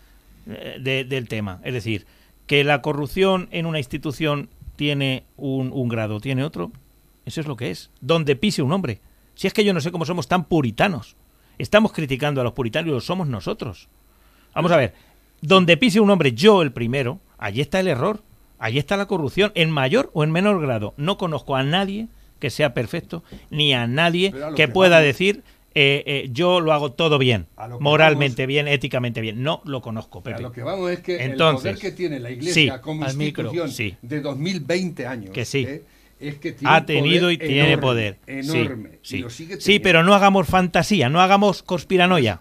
[0.46, 1.62] eh, de- del tema.
[1.64, 2.06] Es decir,
[2.48, 6.74] que la corrupción en una institución tiene un, un grado, tiene otro.
[7.26, 7.92] Eso es lo que es.
[8.02, 9.00] Donde pise un hombre.
[9.36, 11.16] Si es que yo no sé cómo somos tan puritanos.
[11.60, 13.88] Estamos criticando a los puritanos lo somos nosotros.
[14.54, 14.94] Vamos a ver.
[15.42, 18.22] Donde pise un hombre, yo el primero, allí está el error.
[18.60, 20.94] Allí está la corrupción, en mayor o en menor grado.
[20.98, 22.08] No conozco a nadie
[22.40, 25.44] que sea perfecto, ni a nadie a que que pueda vamos- decir
[25.76, 29.44] eh, eh, yo lo hago todo bien, A moralmente bien, éticamente bien.
[29.44, 30.42] No lo conozco, A Pepe.
[30.42, 33.16] lo que vamos es que Entonces, el poder que tiene la Iglesia sí, como al
[33.16, 33.96] micro, institución sí.
[34.02, 35.66] de 2020 años Que sí.
[35.68, 35.84] ¿eh?
[36.20, 38.18] es que tiene Ha tenido poder y tiene enorme, poder.
[38.26, 39.18] Sí, enorme y sí.
[39.20, 42.40] lo sigue Sí, pero no hagamos fantasía, no hagamos conspiranoia.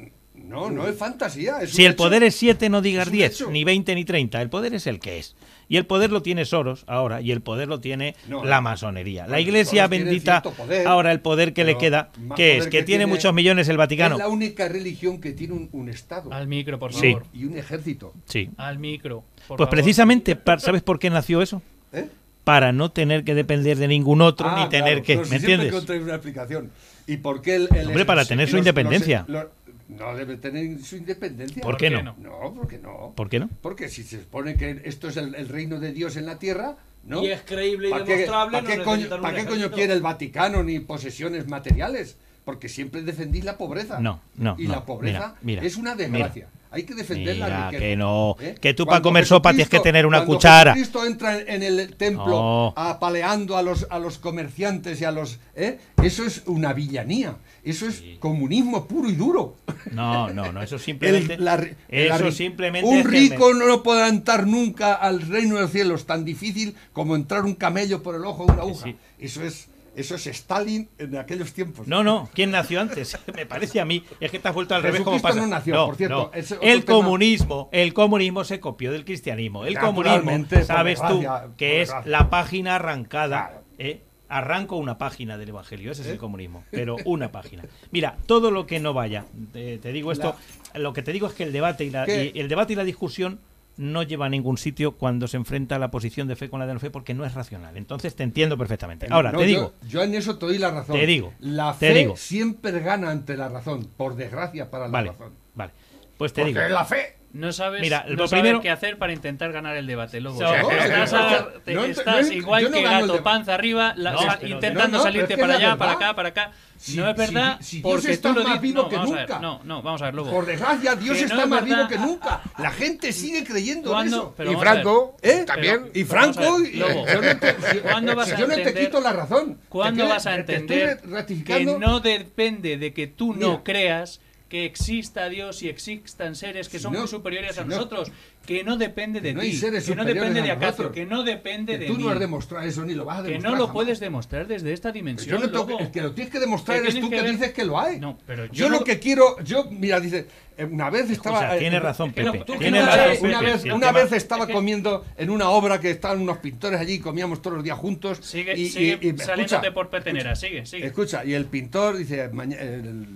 [0.48, 1.96] No no es fantasía es Si el hecho.
[1.98, 3.50] poder es 7, no digas Es un 10, hecho.
[3.50, 4.40] ni 20, ni 30.
[4.42, 5.37] El poder es el que es.
[5.68, 9.26] Y el poder lo tiene Soros ahora, y el poder lo tiene No, la masonería.
[9.26, 13.04] La iglesia bendita, poder, ahora el poder que le queda, que es que, que tiene
[13.04, 14.14] tiene- muchos millones el Vaticano.
[14.14, 17.12] es la única religión que tiene un, un estado Al micro, por Sí.
[17.12, 17.26] favor.
[17.34, 18.48] y un ejército Sí.
[18.56, 19.24] Al micro.
[19.46, 19.68] por Pues favor.
[19.70, 21.61] precisamente, ¿sabes por qué nació eso?
[21.92, 22.06] ¿eh?
[22.44, 25.12] Para no tener que depender de ningún otro, Ah, ni tener claro, que.
[25.16, 26.00] pero si ¿Me siempre entiendes?
[26.06, 26.70] una explicación
[27.06, 29.24] y por qué el, el Hombre, para tener su los- independencia.
[29.28, 29.52] los- los-
[29.88, 32.03] no debe tener su independencia ¿Por ¿Por qué no?
[32.03, 32.14] no?
[32.18, 33.48] no porque no ¿Por qué no?
[33.62, 36.77] porque si se supone que esto es el, el reino de Dios en la tierra
[37.05, 39.46] no Y es creíble y ¿Para demostrable, para no qué coño, necesitan un para qué
[39.46, 42.16] coño quiere el Vaticano ni posesiones materiales?
[42.44, 44.01] Porque siempre defendís la pobreza.
[44.01, 44.72] No, no, Y no.
[44.72, 46.48] la pobreza Mira, mira, es una desgracia.
[46.70, 47.81] Hay que defender la Mira, riqueza.
[47.85, 48.37] que no.
[48.40, 48.54] ¿eh?
[48.61, 50.72] Que tú para comer sopa tienes que tener una cuando cuchara.
[50.74, 52.74] Cristo entra en el templo No.
[52.76, 55.38] apaleando a los, a los comerciantes y a los...
[55.54, 55.78] ¿eh?
[56.02, 57.37] Eso es una villanía.
[57.64, 59.57] Eso es comunismo puro y duro.
[59.92, 60.62] No, no, no.
[60.62, 61.38] Eso El- simplemente.
[61.38, 62.88] la ri- la eso ri- simplemente.
[62.88, 66.74] Un es que rico no podrá entrar nunca al reino de los cielos tan difícil
[66.92, 68.85] como entrar un camello por el ojo de una aguja.
[68.85, 68.96] sí.
[69.18, 71.88] Eso es Eso es Stalin en aquellos tiempos.
[71.88, 73.18] No, no, ¿quién nació antes?
[73.34, 74.04] Me parece a mí.
[74.20, 75.40] Es que te has vuelto al revés como pasa.
[75.40, 76.30] no nació, por cierto,
[76.62, 76.98] El tema.
[76.98, 79.66] comunismo, el comunismo se copió del cristianismo.
[79.66, 80.30] El comunismo,
[80.64, 81.24] sabes tú,
[81.56, 83.48] que es la página arrancada.
[83.48, 83.64] Claro.
[83.78, 84.02] ¿eh?
[84.30, 87.64] Arranco una página del Evangelio, ese es el comunismo, pero una página.
[87.90, 90.37] Mira, todo lo que no vaya, te, te digo esto,
[90.74, 92.84] lo que te digo es que el debate y la, y el debate y la
[92.84, 93.40] discusión
[93.78, 96.74] no lleva a ningún sitio cuando se enfrenta la posición de fe con la de
[96.74, 97.76] no fe porque no es racional.
[97.76, 99.06] Entonces te entiendo perfectamente.
[99.10, 100.96] Ahora, No, te digo, Yo, en eso te doy la razón.
[100.96, 102.16] Te digo, La fe digo.
[102.16, 105.32] siempre gana ante la razón, por desgracia para la vale, razón.
[105.54, 105.72] vale.
[106.16, 107.17] Pues te Porque digo, la fe.
[107.30, 110.40] No sabes, Mira, no lo sabes primero- qué hacer para intentar ganar el debate, Lobo.
[110.40, 113.92] No, sea, no, estás, a- no, te- no, estás no, igual que gato panza arriba,
[113.96, 116.52] la- sa- intentando salirte para allá, verdad- para acá, para acá.
[116.78, 118.62] Si- no es si- verdad, si Dios porque está tú lo más dices.
[118.62, 119.22] vivo no, que vamos nunca.
[119.22, 120.30] A ver, no, no, vamos a ver, Lobo.
[120.30, 122.40] Por desgracia, Dios Que está es más vivo que nunca.
[122.58, 124.16] La gente sigue creyendo en ¿Cuándo?
[124.16, 124.34] eso.
[124.36, 124.56] Pero y.
[124.56, 125.44] Franco, ¿Eh?
[125.46, 125.80] también.
[125.92, 127.06] Pero- Y Franco, ver, Lobo.
[127.06, 129.58] yo no te, si- ¿Cuándo vas si a yo no te entender- quito la razón.
[129.68, 131.00] ¿Cuándo vas a entender
[131.44, 136.78] que no depende de que tú no creas que exista Dios y existan seres que
[136.78, 138.11] Si son no- muy superiores si a no- nosotros?
[138.46, 141.78] Que no depende de no ti, que no depende de Acacio, que no depende que
[141.80, 142.04] de tú mí.
[142.04, 143.52] no has demostrado eso ni lo vas a que demostrar.
[143.52, 143.74] no lo jamás.
[143.74, 145.42] puedes demostrar desde esta dimensión.
[145.42, 147.30] tengo que, el que lo tienes que demostrar ¿Qué eres tú que que, ver?
[147.32, 148.00] dices que lo hay.
[148.00, 151.37] No, pero yo lo que quiero, yo, mira, dice, eh, una vez estaba.
[151.37, 152.44] o sea, eh, tienes razón, que no- Pepe.
[152.46, 153.26] tú que no razón, Pepe.
[153.26, 156.80] una vez, una vez estaba es que- comiendo en una obra que estaban unos pintores
[156.80, 158.20] allí, comíamos todos los días juntos.
[158.22, 160.87] Sigue, y, sigue y- y- saliéndote escucha, por petenera, sigue, sigue.
[160.87, 163.06] Escucha, y el pintor dice, "Maña- el,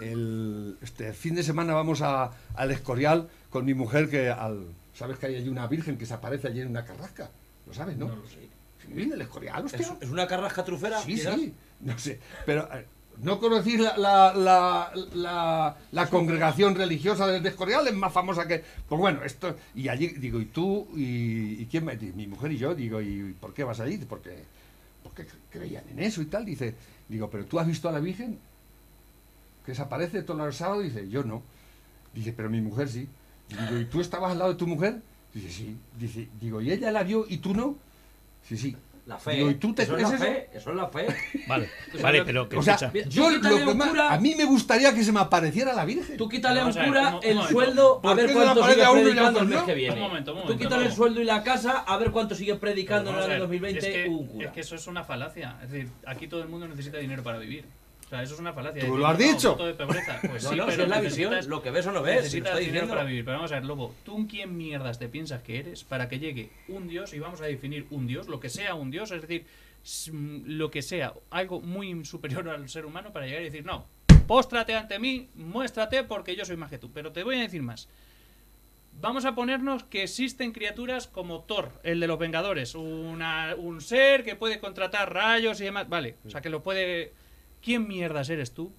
[0.00, 4.66] el- este fin de semana vamos a, al Escorial con mi mujer que al...
[4.94, 7.30] ¿Sabes que hay allí una virgen que se aparece allí en una carrasca?
[7.66, 8.08] ¿Lo sabes, no?
[8.08, 8.48] No lo sé.
[8.84, 9.80] Sí, en el Escorial, hostia.
[9.80, 11.00] ¿Es, es una carrasca trufera?
[11.02, 12.20] Sí, sí, no sé.
[12.46, 12.86] Pero, eh,
[13.22, 17.86] ¿no conocís la, la, la, la, la congregación religiosa del Escorial?
[17.88, 18.62] Es más famosa que...
[18.88, 19.56] Pues bueno, esto...
[19.74, 20.86] Y allí, digo, ¿y tú?
[20.94, 22.12] ¿Y, y quién me dice?
[22.14, 23.98] Mi mujer y yo, digo, ¿y por qué vas allí?
[23.98, 24.44] Porque,
[25.02, 26.44] porque creían en eso y tal.
[26.44, 26.74] Dice,
[27.08, 28.38] digo, ¿pero tú has visto a la Virgen?
[29.66, 30.84] Que se aparece todos los sábados.
[30.84, 31.42] Dice, yo no.
[32.14, 33.08] Dice, pero mi mujer sí.
[33.48, 35.00] Digo, ¿y tú estabas al lado de tu mujer?
[35.34, 35.76] Dice, sí.
[35.98, 37.76] Dice, digo, ¿y ella la vio y tú no?
[38.42, 38.76] Sí, sí.
[39.06, 39.32] La fe.
[39.36, 40.18] Digo, ¿y tú te eso es la eso?
[40.18, 40.50] fe.
[40.52, 41.06] Eso es la fe.
[41.46, 41.70] Vale,
[42.02, 42.90] vale, pero que O sea.
[42.92, 45.72] Mira, yo lo que un más- cura- a mí me gustaría que se me apareciera
[45.74, 46.16] la Virgen.
[46.16, 49.58] Tú quítale a un cura el sueldo a ¿Por ver cuánto sigue predicando el mes
[49.60, 49.66] no?
[49.66, 49.94] que viene.
[49.94, 53.10] Un momento, un Tú quítale el sueldo y la casa a ver cuánto sigue predicando
[53.10, 54.46] en el año ver, 2020 es que, un cura.
[54.46, 55.56] es que eso es una falacia.
[55.62, 57.64] Es decir, aquí todo el mundo necesita dinero para vivir.
[58.06, 58.86] O sea, eso es una falacia.
[58.86, 59.54] Tú lo has no, dicho.
[59.56, 60.20] de pobreza.
[60.28, 62.30] Pues No, sí, no, si pero es la visión, lo que ves o no ves,
[62.30, 62.94] si lo Necesitas dinero diciendo.
[62.94, 63.24] para vivir.
[63.24, 66.18] Pero vamos a ver, Lobo, ¿tú en quién mierdas te piensas que eres para que
[66.20, 69.22] llegue un dios y vamos a definir un dios, lo que sea un dios, es
[69.22, 69.44] decir,
[70.12, 73.84] mm, lo que sea, algo muy superior al ser humano para llegar y decir, no,
[74.28, 76.92] póstrate ante mí, muéstrate porque yo soy más que tú.
[76.92, 77.88] Pero te voy a decir más.
[79.00, 84.24] Vamos a ponernos que existen criaturas como Thor, el de los Vengadores, una- un ser
[84.24, 85.88] que puede contratar rayos y demás.
[85.88, 87.12] Vale, o sea que lo puede.
[87.62, 88.72] ¿Quién mierdas eres tú?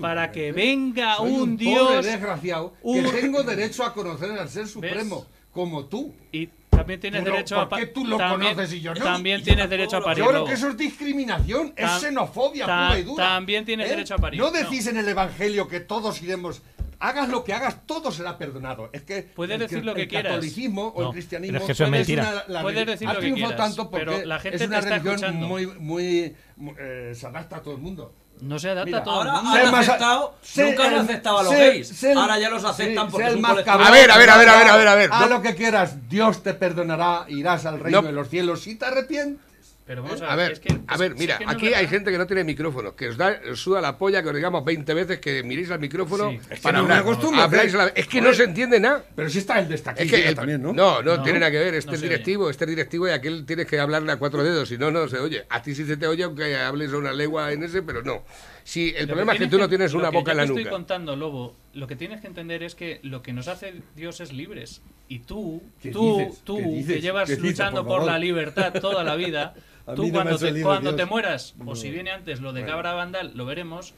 [0.00, 4.32] Para que venga Soy un, un dios pobre desgraciado un- que tengo derecho a conocer
[4.32, 6.12] al ser supremo, como tú.
[6.32, 9.00] y también tienes Tú derecho a ¿por qué tú lo también, conoces y yo no?
[9.04, 10.24] También Y tienes derecho a parir.
[10.24, 13.24] Yo creo que eso es discriminación, es xenofobia pura y dura.
[13.24, 13.26] ¿Eh?
[13.28, 14.40] también tienes derecho a parir.
[14.40, 14.50] No.
[14.50, 16.62] decís en el Evangelio que todos iremos.
[17.02, 18.90] Hagas lo que hagas, todo será perdonado.
[18.92, 20.32] Es que Puedes el, decir lo que el quieras.
[20.32, 22.22] catolicismo o el No, cristianismo es que eso es mentira.
[22.30, 24.66] una- la Puedes decir ha lo que triunfado quieras, tanto porque pero la gente es
[24.68, 25.46] una está religión escuchando.
[25.48, 28.14] muy, muy, muy, eh, se adapta a todo el mundo.
[28.42, 29.58] No se adapta Mira, a todo Ahora el mundo.
[29.58, 32.04] Han aceptado, sé nunca han aceptado a los sé- gays.
[32.16, 33.86] Ahora ya los aceptan sí, porque el un más cabrón.
[33.86, 35.10] A ver, a ver, a ver, a ver, a ver, a ver.
[35.12, 38.06] Haz No- lo que quieras, Dios te perdonará, irás al reino No.
[38.08, 39.42] de los cielos si te arrepientes.
[39.90, 41.50] Pero vamos a A ver, ver, es que, a es- ver, es mira, que no
[41.50, 41.90] aquí hay verdad.
[41.90, 44.64] gente que no tiene micrófono, que os da, os suda la polla, que os digamos
[44.64, 46.36] 20 veces que miréis al micrófono Sí.
[46.36, 47.08] Es que para no me hablar.
[47.12, 47.76] acostumbro, Habláis ¿eh?
[47.76, 49.04] a la- Es que no se entiende nada.
[49.16, 50.72] Pero si está el de esta aquí Es que el- también, ¿no?
[50.72, 51.22] No, no, No.
[51.24, 51.74] tiene nada que ver.
[51.74, 52.14] Este No es se oye.
[52.14, 55.08] directivo, este es directivo y aquel tienes que hablarle a cuatro dedos, si no, no
[55.08, 55.44] se oye.
[55.50, 58.22] A ti sí se te oye, aunque hables a una legua en ese, pero no.
[58.62, 60.48] Sí, el Lo problema es que tú no tienes una que boca en la te
[60.50, 60.60] nuca.
[60.60, 64.20] estoy contando, Lobo, lo que tienes que entender es que lo que nos hace Dios
[64.20, 64.82] es libres.
[65.08, 66.40] Y tú, ¿Qué tú, dices?
[66.44, 69.54] tú, que llevas ¿Qué dices, luchando por por, la libertad toda la vida, A
[69.94, 72.74] tú no cuando, te- cuando te mueras, o si viene antes lo de Bueno.
[72.76, 73.94] Cabra Vandal, lo veremos,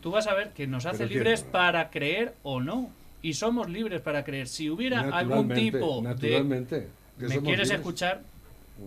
[0.00, 2.90] tú vas a ver que nos hace Pero libres para creer o no.
[3.20, 4.46] Y somos libres para creer.
[4.46, 6.64] Si hubiera algún tipo de ¿Me
[7.18, 7.70] quieres libres.
[7.72, 8.22] escuchar?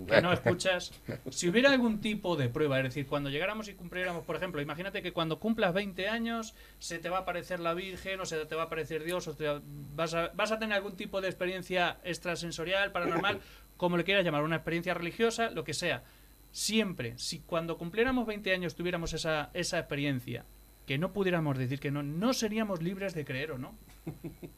[0.08, 0.94] Que no escuchas.
[1.32, 5.02] Si hubiera algún tipo de prueba, es decir, cuando llegáramos y cumpliéramos, por ejemplo, imagínate
[5.02, 8.56] que cuando cumplas 20 años se te va a aparecer la Virgen o se te
[8.56, 9.62] va a aparecer Dios o te va-
[9.96, 13.42] vas, a, vas a tener algún tipo de experiencia extrasensorial, paranormal,
[13.76, 16.04] como le quieras llamar, una experiencia religiosa, lo que sea.
[16.52, 20.44] Siempre, si cuando cumpliéramos 20 años tuviéramos esa, esa experiencia,
[20.86, 23.74] que no pudiéramos decir que no, no seríamos libres de creer o no.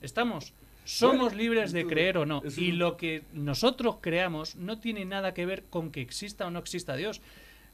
[0.01, 0.53] ¿Estamos?
[0.85, 2.41] Somos libres de creer o no.
[2.57, 6.59] Y lo que nosotros creamos no tiene nada que ver con que exista o no
[6.59, 7.21] exista Dios.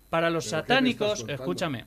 [0.10, 1.86] para los ¿Pero qué me satánicos, escúchame,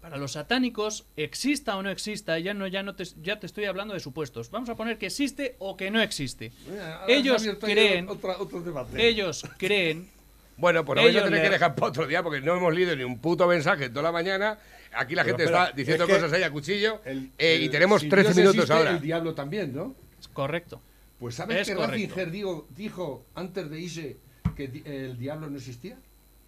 [0.00, 3.64] para los satánicos, exista o no exista, ya no, ya no te, ya te estoy
[3.66, 4.50] hablando de supuestos.
[4.50, 6.52] Vamos a poner que existe o que no existe.
[6.68, 9.06] Mira, Ellos creen, otra- otro debate.
[9.08, 10.08] ellos creen
[10.56, 12.72] Bueno, por lo menos Ellos tener le- que dejar para otro día porque no hemos
[12.74, 14.58] leído ni un puto mensaje toda la mañana.
[14.96, 17.58] Aquí la Pero gente espera, está diciendo es que cosas ahí a cuchillo El- eh,
[17.62, 18.90] y tenemos si 13 Dios minutos existe, ahora.
[18.92, 19.94] El diablo también, ¿no?
[20.32, 20.80] correcto.
[21.18, 21.74] Pues ¿sabes Es que.
[21.74, 24.16] Ratzinger digo, dijo antes de irse
[24.56, 25.96] que el diablo no existía?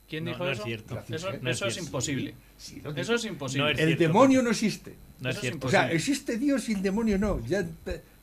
[0.08, 0.66] ¿Quién No, dijo no es eso?
[0.66, 1.02] cierto.
[1.08, 1.88] Eso, No es eso es cierto.
[1.88, 2.34] imposible.
[2.56, 2.90] Sí, dijo.
[2.94, 3.64] Eso es imposible.
[3.64, 4.94] No es El cierto, demonio no existe.
[5.20, 5.66] No es Eso es cierto.
[5.66, 7.44] O sea, existe Dios y el demonio no.
[7.46, 7.64] Ya,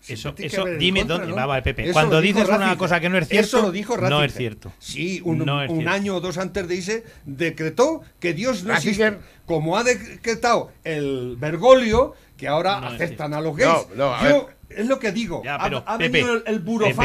[0.08, 1.30] Eso, eso dime contra, dónde.
[1.32, 1.36] ¿no?
[1.36, 1.84] Va, va, Pepe.
[1.84, 2.78] Eso Cuando dices una Ratzinger.
[2.78, 4.32] cosa que no es cierto, Eso lo dijo no es Ratzinger.
[4.32, 4.72] cierto.
[4.80, 5.94] Sí, un, No es un cierto.
[5.96, 8.78] año o dos antes de irse, decretó que Dios no Ratzinger-
[9.14, 9.18] existe.
[9.46, 13.70] Como ha decretado el Bergoglio, que ahora No aceptan a los gays.
[13.96, 15.42] No, no, a Yo, es lo que digo.
[15.46, 16.60] Ya, Ha- pero, ha, Pepe, venido el, el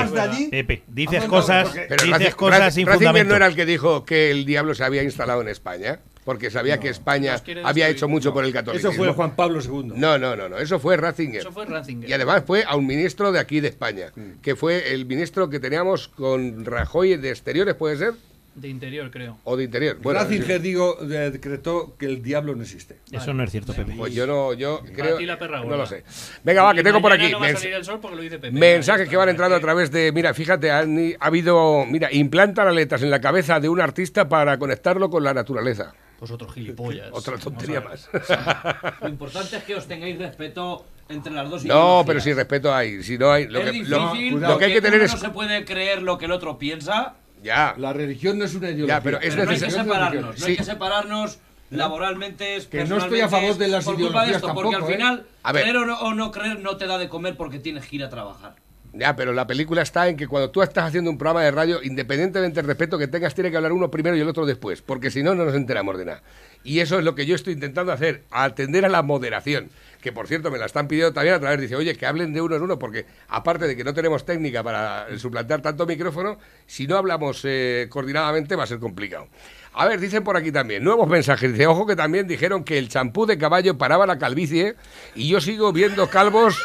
[0.08, 0.48] Pepe, de allí.
[0.48, 3.28] Pepe, ha dices cosas, porque- Pero dices Ratzinger- cosas sin Ratzinger fundamento.
[3.30, 6.78] no era el que dijo que el diablo se había instalado en España, porque sabía
[6.78, 8.90] que España había hecho mucho No, por el catolicismo.
[8.92, 9.92] Eso fue Juan Pablo II.
[9.96, 11.40] No, no, no, no, eso fue Ratzinger.
[11.40, 12.06] Eso fue Ratzinger.
[12.06, 14.12] Y además fue a un ministro de aquí de España,
[14.42, 18.12] que fue el ministro que teníamos con Rajoy de Exteriores, ¿puede ser?
[18.54, 19.38] De interior, creo.
[19.44, 19.96] O de Interior.
[20.02, 22.98] Bueno, Ratzinger, digo, de- decretó que el diablo no existe.
[23.10, 23.94] Eso no es cierto, Pepe.
[23.96, 25.16] Pues yo no, yo creo.
[25.16, 26.04] ti la perra no lo sé.
[26.44, 27.30] Venga, va, que tengo por aquí.
[27.30, 28.50] No va a salir el sol porque lo dice Pepe.
[28.58, 30.12] mensajes que van entrando a través de.
[30.12, 31.86] Mira, fíjate, han- ha habido.
[31.86, 35.94] Mira, implantan aletas en la cabeza de un artista para conectarlo con la naturaleza.
[36.18, 37.08] Pues otro gilipollas.
[37.12, 38.38] Otra tontería Vamos a ver.
[38.84, 38.94] más.
[39.02, 43.02] Lo importante es que os tengáis respeto entre las dos No, pero si respeto hay.
[43.02, 43.46] Si no hay.
[43.46, 45.12] Lo es que, difícil, lo- lo que hay que porque tener uno es.
[45.14, 47.74] no se puede creer lo que el otro piensa, Ya.
[47.78, 48.96] La religión no es una ideología.
[48.96, 50.56] Ya, pero es pero no hay que separarnos, no hay Sí.
[50.56, 51.38] que separarnos
[51.70, 54.90] laboralmente, Que no estoy a favor de las por culpa de esto, porque tampoco, al
[54.90, 54.96] ¿eh?
[54.96, 55.62] final A ver.
[55.62, 58.04] creer o no, o no creer no te da de comer porque tienes que ir
[58.04, 58.56] a trabajar.
[58.94, 61.82] Ya, pero la película está en que cuando tú estás haciendo un programa de radio,
[61.82, 65.10] independientemente del respeto que tengas, tiene que hablar uno primero y el otro después, porque
[65.10, 66.22] si no, no nos enteramos de nada.
[66.64, 69.70] Y eso es lo que yo estoy intentando hacer, atender a la moderación,
[70.00, 72.40] que por cierto me la están pidiendo también a través, dice, oye, que hablen de
[72.40, 76.38] uno en uno, porque aparte de que no tenemos técnica para eh, suplantar tanto micrófono,
[76.66, 79.28] si no hablamos eh, coordinadamente va a ser complicado.
[79.74, 82.88] A ver, dicen por aquí también, nuevos mensajes, dice, ojo que también dijeron que el
[82.88, 84.76] champú de caballo paraba la calvicie,
[85.14, 86.58] y yo sigo viendo calvos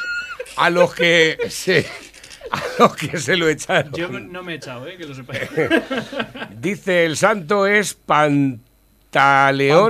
[0.58, 1.86] a los que se...
[2.56, 3.92] A los que se lo echaron.
[3.94, 4.96] Yo no me he echado, ¿eh?
[4.98, 5.50] Que lo sepáis.
[6.60, 8.62] Dice el santo es Pantaleón.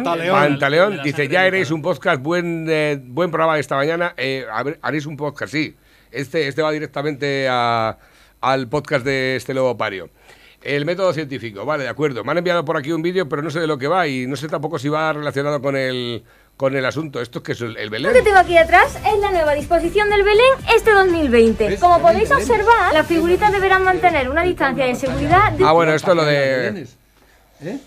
[0.03, 0.39] Pantaleón.
[0.39, 0.97] Pantaleón.
[0.97, 4.13] De Dice, ya de haréis cada- un podcast, buen, eh, buen programa esta mañana.
[4.17, 5.75] Eh, ver, haréis un podcast, sí.
[6.11, 7.97] Este, este va directamente a-
[8.41, 10.09] al podcast de este lobo pario.
[10.61, 12.23] El método científico, vale, de acuerdo.
[12.23, 14.27] Me han enviado por aquí un vídeo, pero no sé de lo que va y
[14.27, 16.23] no sé tampoco si va relacionado con el,
[16.57, 17.21] con el asunto.
[17.21, 18.11] ¿Esto es que es el, el Belén?
[18.11, 21.69] Lo que tengo aquí atrás es la nueva disposición del Belén este 2020.
[21.69, 21.79] ¿Ves?
[21.79, 22.43] Como podéis Belén.
[22.43, 26.25] observar, las figuritas deberán mantener una distancia de seguridad de Ah, bueno, esto es lo
[26.25, 26.87] de...
[27.61, 27.77] ¿Eh?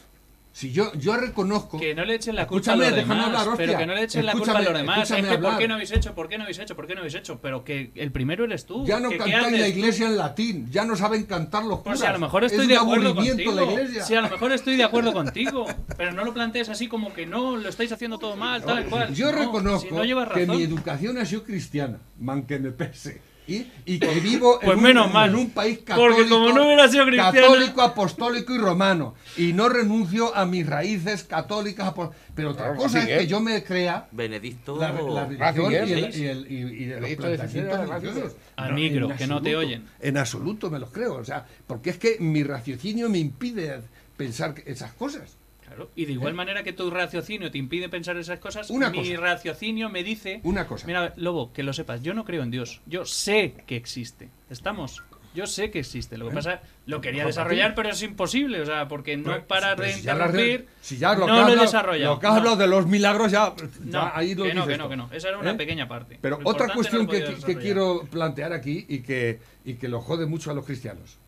[0.56, 1.78] Si yo, yo reconozco.
[1.78, 3.26] Que no le echen la culpa a los demás.
[3.42, 5.10] hablar, pero que no le echen la culpa a los demás.
[5.10, 6.14] Es ¿por qué no habéis hecho?
[6.14, 6.74] ¿Por qué no habéis hecho?
[6.74, 7.38] ¿Por qué no habéis hecho?
[7.42, 8.86] Pero que el primero eres tú.
[8.86, 11.98] Ya no ¿Que qué cantáis la iglesia en latín, ya no saben cantar los Pues
[11.98, 12.00] curas.
[12.00, 13.52] si a lo mejor Es estoy de acuerdo contigo.
[13.52, 14.02] la.
[14.06, 15.66] Si a lo mejor estoy de acuerdo contigo.
[15.94, 19.12] Pero no lo plantees así como que no, lo estáis haciendo todo mal, tal cual.
[19.14, 22.70] Yo No, reconozco si no llevas que mi educación ha sido cristiana, man que me
[22.70, 23.20] pese.
[23.48, 26.64] Y, y que vivo en, Pues un, menos mal, en un país católico, como no
[26.66, 29.14] hubiera sido cristiana- católico, apostólico y romano.
[29.36, 31.92] Y no renuncio a mis raíces católicas.
[32.34, 33.18] Pero otra Claro, cosa es Ratzinger.
[33.20, 34.76] que yo me crea Benedicto.
[34.78, 38.36] la, la religión y, el, y, el- y- y de los planteamientos religiosos.
[38.74, 39.84] Micro, en que no te absoluto, oyen.
[40.00, 41.14] En absoluto me los creo.
[41.14, 43.80] O sea, porque es que mi raciocinio me impide
[44.16, 45.36] pensar esas cosas.
[45.76, 48.98] Claro, Y de igual manera que tu raciocinio te impide pensar esas cosas, Una mi
[48.98, 49.20] cosa.
[49.20, 50.40] raciocinio me dice...
[50.42, 50.86] Una cosa.
[50.86, 52.80] Mira, Lobo, que lo sepas, yo no creo en Dios.
[52.86, 54.30] Yo sé que existe.
[54.50, 55.02] ¿Estamos?
[55.34, 56.16] Yo sé que existe.
[56.16, 58.58] Lo que pasa, lo quería desarrollar, pero es imposible.
[58.62, 61.52] O sea, porque no Pero- paras pero de si interrumpir, si ya lo no lo
[61.52, 62.14] he desarrollado.
[62.14, 62.38] Lo que has No.
[62.38, 65.10] hablado de los milagros ya, No, ya ahí lo que no, que no, que no.
[65.12, 65.54] Esa era una ¿Eh?
[65.56, 66.18] pequeña parte.
[66.22, 70.24] Pero Lo otra cuestión no que, quiero plantear aquí y que, y que lo jode
[70.24, 71.18] mucho a los cristianos.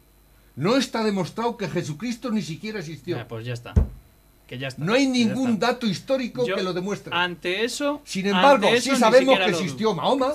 [0.57, 3.15] No está demostrado que Jesucristo ni siquiera existió.
[3.17, 3.75] Ya, pues ya está.
[4.49, 4.83] Que ya está.
[4.83, 5.67] no hay ningún está.
[5.69, 7.13] dato histórico Yo, que lo demuestre.
[7.15, 8.01] Ante eso.
[8.05, 10.33] Sin embargo, sí sabemos que existió Mahoma,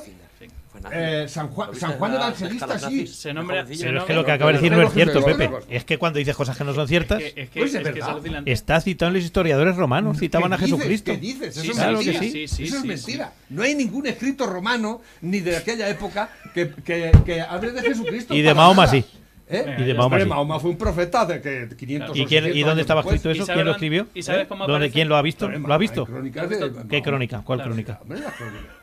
[0.92, 2.84] eh, San Juan, ¿Lo viste San Juan Evangelista sí.
[2.86, 3.08] nazi?
[3.08, 3.80] Se nombra- Jovencillo.
[3.80, 5.50] se Pero es que lo que acaba de decir no es cierto, Pepe.
[5.70, 7.76] Es que cuando dices cosas que no son ciertas, Es que, es que, Pues es
[7.80, 8.10] es que verdad.
[8.10, 8.52] es alucinante.
[8.52, 10.58] está citado en los historiadores romanos, citaban a.
[10.58, 11.12] Jesucristo.
[11.12, 11.50] ¿Qué dices?
[11.58, 12.20] Eso Sí, es claro mentira.
[12.20, 13.34] que sí, sí, Eso es sí, mentira.
[13.50, 18.34] No hay ningún escrito romano ni de aquella época que, que, que hable de Jesucristo.
[18.36, 18.92] Y de Mahoma nada.
[18.98, 19.06] sí.
[19.50, 19.76] ¿Eh?
[19.78, 20.30] Y de Mahoma sí.
[20.30, 23.34] Mahoma fue un profeta de que 500 ¿Y, quién- 600 ¿Y dónde estaba escrito ¿Y
[23.34, 23.46] eso?
[23.46, 24.08] ¿Quién lo escribió?
[24.14, 24.90] ¿Y sabes cómo ¿Dónde?
[24.90, 25.50] ¿Quién lo ha visto?
[25.50, 26.06] ¿Lo ha visto?
[26.06, 26.88] ¿Qué Mahoma.
[26.90, 27.42] ¿Qué crónica?
[27.44, 28.00] ¿Cuál Claro, crónica?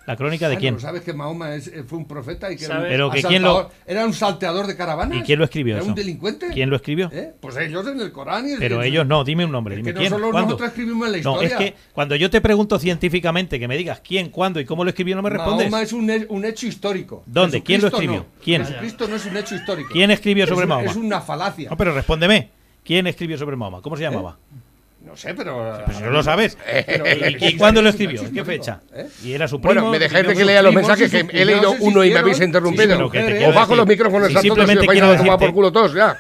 [0.06, 0.16] La crónica.
[0.16, 0.74] ¿La crónica de Ah, quién?
[0.74, 2.82] ¿no ¿Sabes que Mahoma es- eh, fue un profeta y que era un.
[2.82, 5.18] Pero que quién lo- era un salteador de caravanas?
[5.18, 5.88] ¿Y quién lo escribió ¿Era eso?
[5.90, 6.48] un delincuente?
[6.52, 7.10] ¿Quién lo escribió?
[7.12, 7.32] ¿Eh?
[7.40, 9.78] Pues ellos en el Corán y el- Pero el- ellos no, dime un nombre, Es
[9.78, 10.46] dime que no quién, solo cuándo.
[10.48, 11.58] nosotros escribimos en la No, es historia.
[11.72, 15.14] que cuando yo te pregunto científicamente que me digas quién, cuándo y cómo lo escribió
[15.16, 15.70] no me respondes.
[15.70, 17.22] Mahoma es un, un hecho histórico.
[17.26, 17.62] ¿Dónde?
[17.62, 18.16] ¿Quién lo escribió?
[18.16, 18.26] no.
[18.42, 18.64] ¿Quién?
[18.64, 19.90] Jesucristo no es un hecho histórico.
[19.92, 20.90] ¿Quién escribió sobre es, Mahoma?
[20.90, 21.70] Es una falacia.
[21.70, 22.50] No, pero respóndeme.
[22.82, 23.82] ¿Quién escribió sobre Mahoma?
[23.82, 24.38] ¿Cómo se llamaba?
[25.10, 25.82] No sé, pero.
[25.84, 26.56] Pues si no lo sabes.
[26.86, 28.22] Pero- ¿Y, y cuándo lo escribió?
[28.22, 28.80] ¿En qué fecha?
[28.94, 29.08] ¿Eh?
[29.24, 29.74] ¿Y era su primo?
[29.74, 32.18] Bueno, me dejáis de ¿Su que lea los mensajes, que he leído uno y me
[32.20, 33.06] habéis Sí, interrumpido.
[33.48, 35.72] Os bajo los micrófonos si tantos y os simplemente vais quiero a tomar por culo
[35.72, 36.16] todos, ya.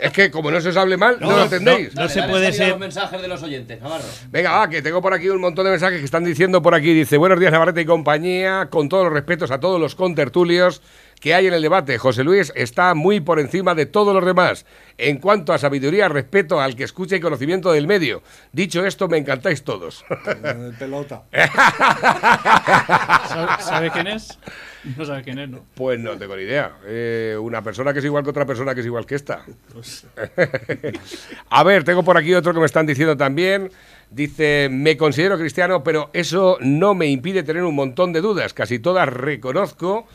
[0.00, 1.94] Es que como no se os hable mal, no, lo entendéis.
[1.94, 4.04] no se puede a ser- los mensajes de los oyentes, Navarro.
[4.30, 6.92] Venga, va, que tengo por aquí un montón de mensajes que están diciendo por aquí.
[6.92, 10.82] Dice, buenos días Navarrete y compañía, con todos los respetos a todos los contertulios
[11.20, 11.98] que hay en el debate.
[11.98, 14.66] José Luis está muy por encima de todos los demás.
[14.98, 18.22] En cuanto a sabiduría, respeto al que escucha y conocimiento del medio.
[18.52, 20.04] Dicho esto, me encantáis todos.
[20.78, 21.24] Pelota.
[23.60, 24.38] ¿Sabe, quién es?
[24.96, 25.64] No sabe quién es, ¿no?
[25.74, 26.76] Pues no tengo ni idea.
[26.86, 29.44] Eh, una persona que es igual que otra persona que es igual que esta.
[31.50, 33.70] A ver, tengo por aquí otro que me están diciendo también.
[34.10, 38.54] Dice, me considero cristiano, pero eso no me impide tener un montón de dudas.
[38.54, 40.06] Casi todas reconozco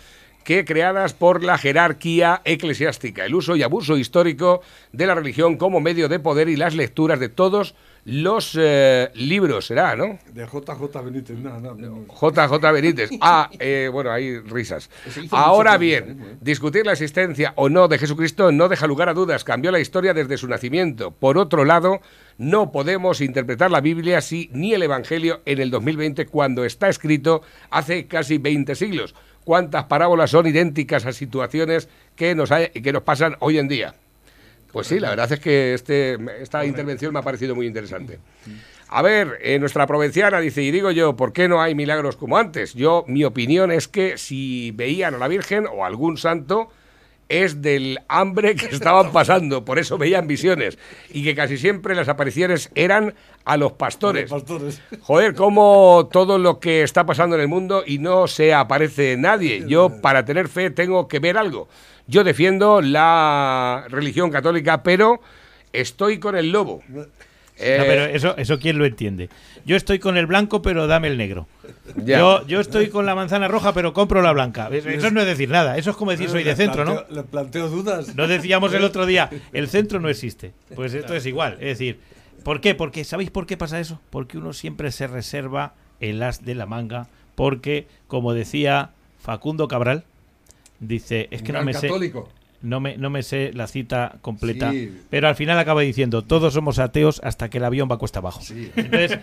[0.43, 4.61] que creadas por la jerarquía eclesiástica, el uso y abuso histórico
[4.91, 9.67] de la religión como medio de poder y las lecturas de todos los eh, libros,
[9.67, 10.17] será, ¿no?
[10.33, 11.37] De JJ Benítez.
[11.37, 12.05] No, no, no.
[12.07, 13.09] JJ Benítez.
[13.23, 14.89] Ah, eh, bueno, hay risas.
[15.29, 16.37] Ahora bien, ¿eh?
[16.41, 19.43] discutir la existencia o no de Jesucristo no deja lugar a dudas.
[19.43, 21.11] Cambió la historia desde su nacimiento.
[21.11, 22.01] Por otro lado,
[22.39, 27.43] no podemos interpretar la Biblia así ni el Evangelio en el 2020 cuando está escrito
[27.69, 29.13] hace casi 20 siglos.
[29.43, 33.95] ¿Cuántas parábolas son idénticas a situaciones que nos, hay- que nos pasan hoy en día?
[34.71, 38.19] Pues sí, la verdad es que este, esta intervención me ha parecido muy interesante.
[38.87, 42.37] A ver, eh, nuestra provinciana dice, y digo yo, ¿por qué no hay milagros como
[42.37, 42.73] antes?
[42.73, 46.69] Yo, mi opinión es que si veían a la Virgen o a algún santo,
[47.31, 50.77] es del hambre que estaban pasando, por eso veían visiones,
[51.09, 53.13] y que casi siempre las apariciones eran
[53.45, 54.29] a los pastores.
[54.29, 54.81] Pastores.
[55.01, 59.63] Joder, como todo lo que está pasando en el mundo y no se aparece nadie.
[59.65, 61.67] Yo, para tener fe, tengo que ver algo.
[62.07, 65.21] Yo defiendo la religión católica, pero
[65.71, 66.81] estoy con el lobo.
[67.61, 69.29] Eh, No, pero eso, eso quién lo entiende.
[69.65, 71.47] Yo estoy con el blanco, pero dame el negro.
[71.95, 72.19] Ya.
[72.19, 74.69] Yo, yo estoy con la manzana roja, pero compro la blanca.
[74.71, 75.77] Eso no es decir nada.
[75.77, 76.95] Eso es como decir soy de centro, ¿no?
[76.95, 78.15] planteo- Le planteo dudas.
[78.15, 80.53] No decíamos el otro día, el centro no existe.
[80.75, 81.53] Pues esto es igual.
[81.59, 81.99] Es decir,
[82.43, 82.75] ¿por qué?
[82.75, 83.99] Porque, ¿sabéis por qué pasa eso?
[84.09, 87.07] Porque uno siempre se reserva el as de la manga.
[87.35, 90.03] Porque, como decía Facundo Cabral,
[90.79, 91.87] dice, es que no Gran me sé.
[92.61, 94.95] No me, no me sé la cita completa, Sí.
[95.09, 98.41] pero al final acaba diciendo, todos somos ateos hasta que el avión va cuesta abajo.
[98.41, 98.71] Sí.
[98.75, 99.17] Entonces,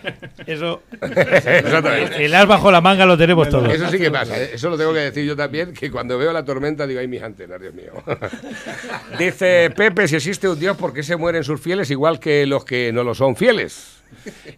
[0.45, 3.73] eso, el as bajo la manga lo tenemos todos.
[3.73, 4.51] Eso sí que pasa, ¿eh?
[4.53, 7.21] eso lo tengo que decir yo también, que cuando veo la tormenta digo, ay, mis
[7.21, 7.93] antenas, Dios mío.
[9.17, 12.65] Dice Pepe, si existe un Dios, ¿por qué se mueren sus fieles igual que los
[12.65, 14.01] que no lo son fieles?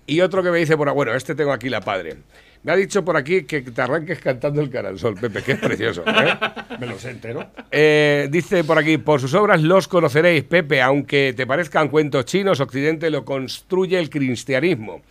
[0.07, 2.17] Y otro que me dice, por ahí, bueno, este tengo aquí la padre.
[2.63, 6.03] Me ha dicho por aquí que te arranques cantando el caransol, Pepe, que es precioso.
[6.05, 6.37] ¿eh?
[6.79, 7.47] Me lo sé entero.
[7.71, 12.59] Eh, dice por aquí, por sus obras los conoceréis, Pepe, aunque te parezcan cuentos chinos,
[12.59, 15.01] Occidente lo construye el cristianismo.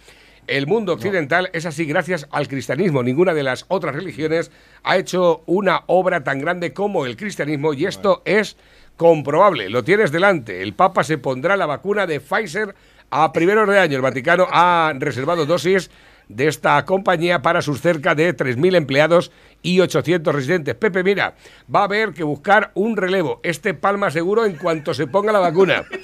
[0.46, 3.02] El mundo occidental es así gracias al cristianismo.
[3.04, 4.50] Ninguna de las otras religiones
[4.82, 8.56] ha hecho una obra tan grande como el cristianismo y esto es
[8.96, 9.70] comprobable.
[9.70, 10.62] Lo tienes delante.
[10.62, 12.74] El Papa se pondrá la vacuna de Pfizer
[13.10, 13.96] a primeros de año.
[13.96, 15.88] El Vaticano ha reservado dosis
[16.30, 20.74] de esta compañía para sus cerca de 3.000 empleados y 800 residentes.
[20.76, 21.34] Pepe, mira,
[21.72, 23.40] va a haber que buscar un relevo.
[23.42, 25.84] Este palma seguro en cuanto se ponga la vacuna.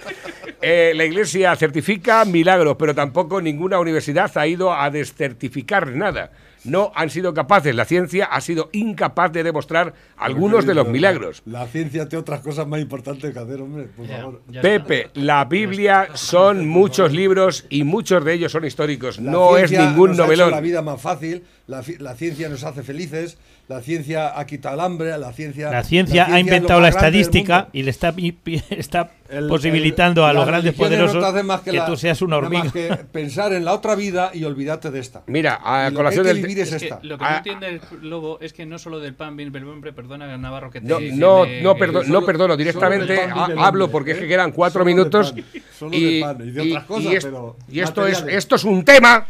[0.63, 6.33] Eh, la Iglesia certifica milagros, pero tampoco ninguna universidad ha ido a descertificar nada.
[6.65, 11.43] No han sido capaces, la ciencia ha sido incapaz de demostrar algunos de los milagros.
[11.47, 14.43] La ciencia tiene otras cosas más importantes que hacer, hombre, por favor.
[14.49, 19.19] ya Pepe, la Biblia son muchos libros y muchos de ellos son históricos.
[19.21, 20.51] La No es ningún nos ha hecho novelón.
[20.51, 23.39] la vida más fácil, la ciencia nos hace felices,
[23.69, 25.71] la ciencia ha quitado el hambre, la ciencia...
[25.73, 28.37] La ciencia ha es lo inventado la estadística y le está, pi-
[28.71, 32.23] está El- posibilitando el- a los grandes no poderosos hacen más que, la- tú seas
[32.23, 32.63] una hormiga.
[32.65, 35.23] más que pensar en la otra vida y olvidarte de esta.
[35.27, 36.43] Mira, a Y lo que colación que del...
[36.43, 37.01] vivir es Es que esta.
[37.03, 37.31] lo que Ah.
[37.31, 40.71] no entiende el lobo es que no solo del pan viene el hombre, perdona Navarro
[40.71, 43.91] que te No, que no, te- no, que- perdo- solo- no perdono, directamente ha- hablo
[43.91, 44.21] porque es ¿eh?
[44.21, 45.45] que quedan cuatro Solo de minutos pan,
[45.77, 48.25] solo de y, pan y de y- otras cosas, y es- pero y esto, es,
[48.29, 49.27] esto es un tema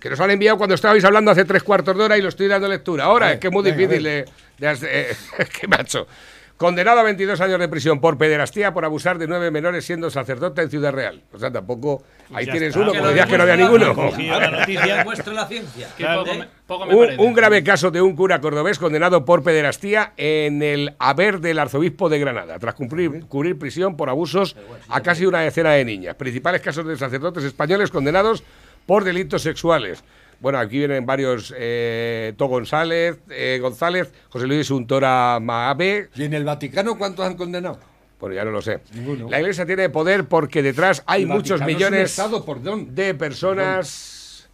[0.00, 2.46] que nos han enviado cuando estabais hablando hace tres cuartos de hora y lo estoy
[2.48, 3.04] dando lectura.
[3.04, 4.24] Ahora, es que es muy venga, difícil de...
[4.58, 6.06] de eh, es que macho.
[6.56, 10.60] Condenado a 22 años de prisión por pederastía por abusar de nueve menores siendo sacerdote
[10.60, 11.22] en Ciudad Real.
[11.32, 12.02] O sea, tampoco.
[12.34, 12.80] Ahí ya tienes está.
[12.80, 13.94] uno, Que como decías que no había ninguno.
[13.94, 14.96] La noticia.
[14.96, 15.88] demuestre la ciencia.
[15.96, 17.22] Que poco me, poco me Un, parece.
[17.22, 22.08] un grave caso de un cura cordobés condenado por pederastía en el haber del arzobispo
[22.08, 24.56] de Granada, tras cumplir, cubrir prisión por abusos
[24.88, 26.16] a casi una decena de niñas.
[26.16, 28.42] Principales casos de sacerdotes españoles condenados
[28.88, 30.02] por delitos sexuales.
[30.40, 36.32] Bueno, aquí vienen varios, eh, To González, eh, González, José Luis Untora Maabe, ¿Y en
[36.32, 37.78] el Vaticano cuántos han condenado?
[38.18, 38.80] bueno, ya no lo sé.
[38.94, 39.28] Ninguno.
[39.28, 42.94] La iglesia tiene poder porque detrás hay El muchos Vaticano es un millones estado, perdón.
[42.94, 44.48] de personas.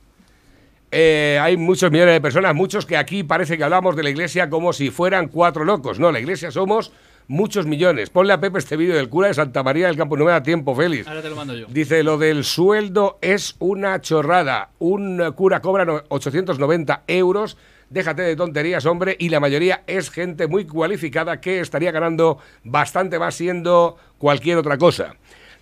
[0.91, 4.51] Eh, hay muchos millones de personas, muchos que aquí parece que hablamos de la iglesia
[4.51, 6.01] como si fueran cuatro locos.
[6.01, 6.93] No, la iglesia somos
[7.29, 8.11] muchos millones.
[8.11, 10.16] Ponle a Pepe este vídeo del cura de Santa María del Campo.
[10.16, 11.07] No me da tiempo, Félix.
[11.09, 11.66] Ahora te lo mando yo.
[11.68, 14.70] Dice, lo del sueldo es una chorrada.
[14.79, 17.57] Un cura cobra no- 890 euros.
[17.91, 19.16] Déjate de tonterías, hombre.
[19.18, 24.79] Y la mayoría es gente muy cualificada que estaría ganando bastante más siendo cualquier otra
[24.79, 25.14] cosa.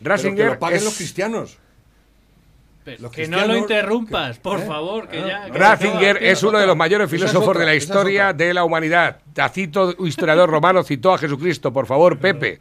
[0.02, 1.58] Pero que lo paguen es- los cristianos.
[2.84, 4.66] Pero que no lo interrumpas, por ¿Eh?
[4.66, 5.46] favor, que ya.
[5.46, 8.52] que se Ratzinger acaba, es uno de los mayores filósofos otra, de la historia de
[8.52, 9.18] la humanidad.
[9.32, 11.72] Tacito, historiador romano, citó a Jesucristo.
[11.72, 12.58] Por favor, Pepe.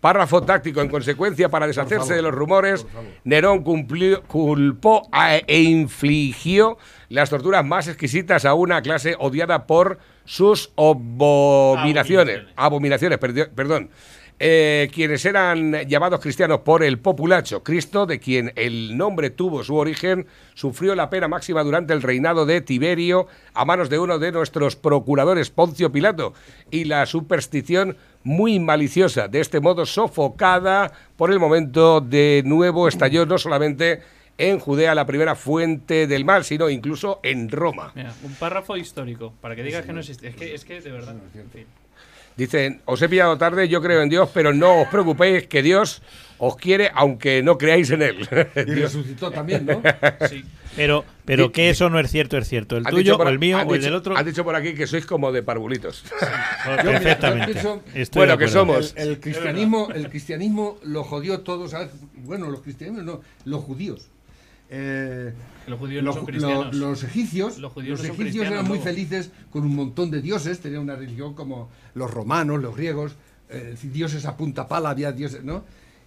[0.00, 0.80] Párrafo táctico.
[0.80, 2.86] En consecuencia, para deshacerse de los rumores,
[3.24, 6.76] Nerón cumplió- culpó a- e infligió
[7.08, 11.76] las torturas más exquisitas a una clase odiada por sus abominaciones.
[11.78, 12.42] Abominaciones.
[12.56, 13.18] Abominaciones,
[13.54, 13.90] perdón.
[14.40, 19.76] Eh, quienes eran llamados cristianos por el populacho, Cristo, de quien el nombre tuvo su
[19.76, 24.32] origen, sufrió la pena máxima durante el reinado de Tiberio a manos de uno de
[24.32, 26.34] nuestros procuradores, Poncio Pilato,
[26.72, 33.26] y la superstición muy maliciosa, de este modo sofocada por el momento de nuevo estalló
[33.26, 34.02] no solamente
[34.36, 37.92] en Judea, la primera fuente del mal, sino incluso en Roma.
[37.94, 40.26] Mira, un párrafo histórico, para que digas que no existe.
[40.26, 41.14] Es que, es que de verdad.
[41.34, 41.66] en fin.
[42.36, 46.02] Dicen, os he pillado tarde, yo creo en Dios, pero no os preocupéis que Dios
[46.38, 48.28] os quiere aunque no creáis en Él.
[48.56, 49.80] Y resucitó también, ¿no?
[50.28, 50.44] Sí.
[50.76, 52.76] Pero, pero que eso no es cierto, es cierto.
[52.76, 54.16] El tuyo por o el mío o el dicho- del otro.
[54.16, 56.02] Han dicho por aquí que sois como de parvulitos.
[56.66, 57.46] Yo, mira, Perfectamente.
[57.46, 58.92] yo pienso- Estoy Bueno, que somos.
[58.96, 61.90] El, el cristianismo, el cristianismo lo jodió todo, ¿sabes?
[62.16, 64.08] Bueno, los cristianos no, los judíos.
[64.70, 65.32] Eh,
[65.66, 66.74] los judíos no los, son lo- cristianos.
[66.76, 70.60] los egipcios, Los judíos no son egipcios eran muy felices con un montón de dioses,
[70.60, 73.12] tenían una religión como los romanos, los griegos,
[73.50, 75.64] eh, dioses a punta pala, había dioses, ¿no?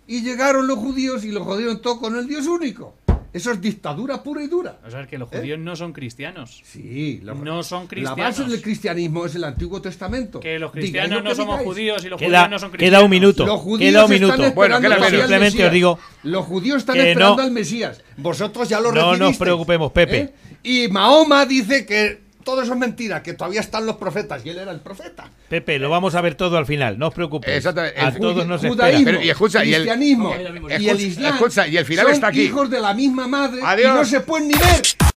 [0.08, 2.95] Y llegaron los judíos y lo jodieron todo con el Dios único.
[3.38, 4.80] Eso es dictadura pura y dura.
[4.86, 5.38] O sea, que los ¿Eh?
[5.38, 6.62] judíos no son cristianos.
[6.66, 8.18] Sí, la- No son La cristianos.
[8.18, 10.40] base del cristianos es el Antiguo Testamento.
[10.40, 11.68] Que los Digáis cristianos no somos digáis.
[11.68, 12.98] judíos y los Queda, judíos no son cristianos.
[12.98, 13.46] queda un minuto.
[13.46, 14.52] Los judíos Queda un minuto.
[14.54, 14.80] Bueno.
[14.80, 15.10] Mesías.
[15.12, 18.02] Simplemente os digo Los judíos están esperando no- al Mesías.
[18.18, 20.18] Vosotros ya lo No nos preocupemos, Pepe.
[20.20, 20.34] ¿Eh?
[20.64, 24.58] Y Mahoma dice que todo eso es mentira, que todavía están los profetas y él
[24.58, 25.30] era el profeta.
[25.50, 26.98] Pepe, lo vamos a ver todo al final.
[26.98, 27.58] No os preocupéis.
[27.58, 28.00] Exactamente.
[28.00, 28.74] A El todos nos espera.
[28.88, 30.48] Judaísmo, Pero, y escucha, y el- cristianismo y el
[30.88, 32.41] Escucha, Islam escucha, y el final son está aquí.
[32.43, 33.91] hijos de la misma madre Adiós.
[33.91, 34.82] y no se pueden ni ver.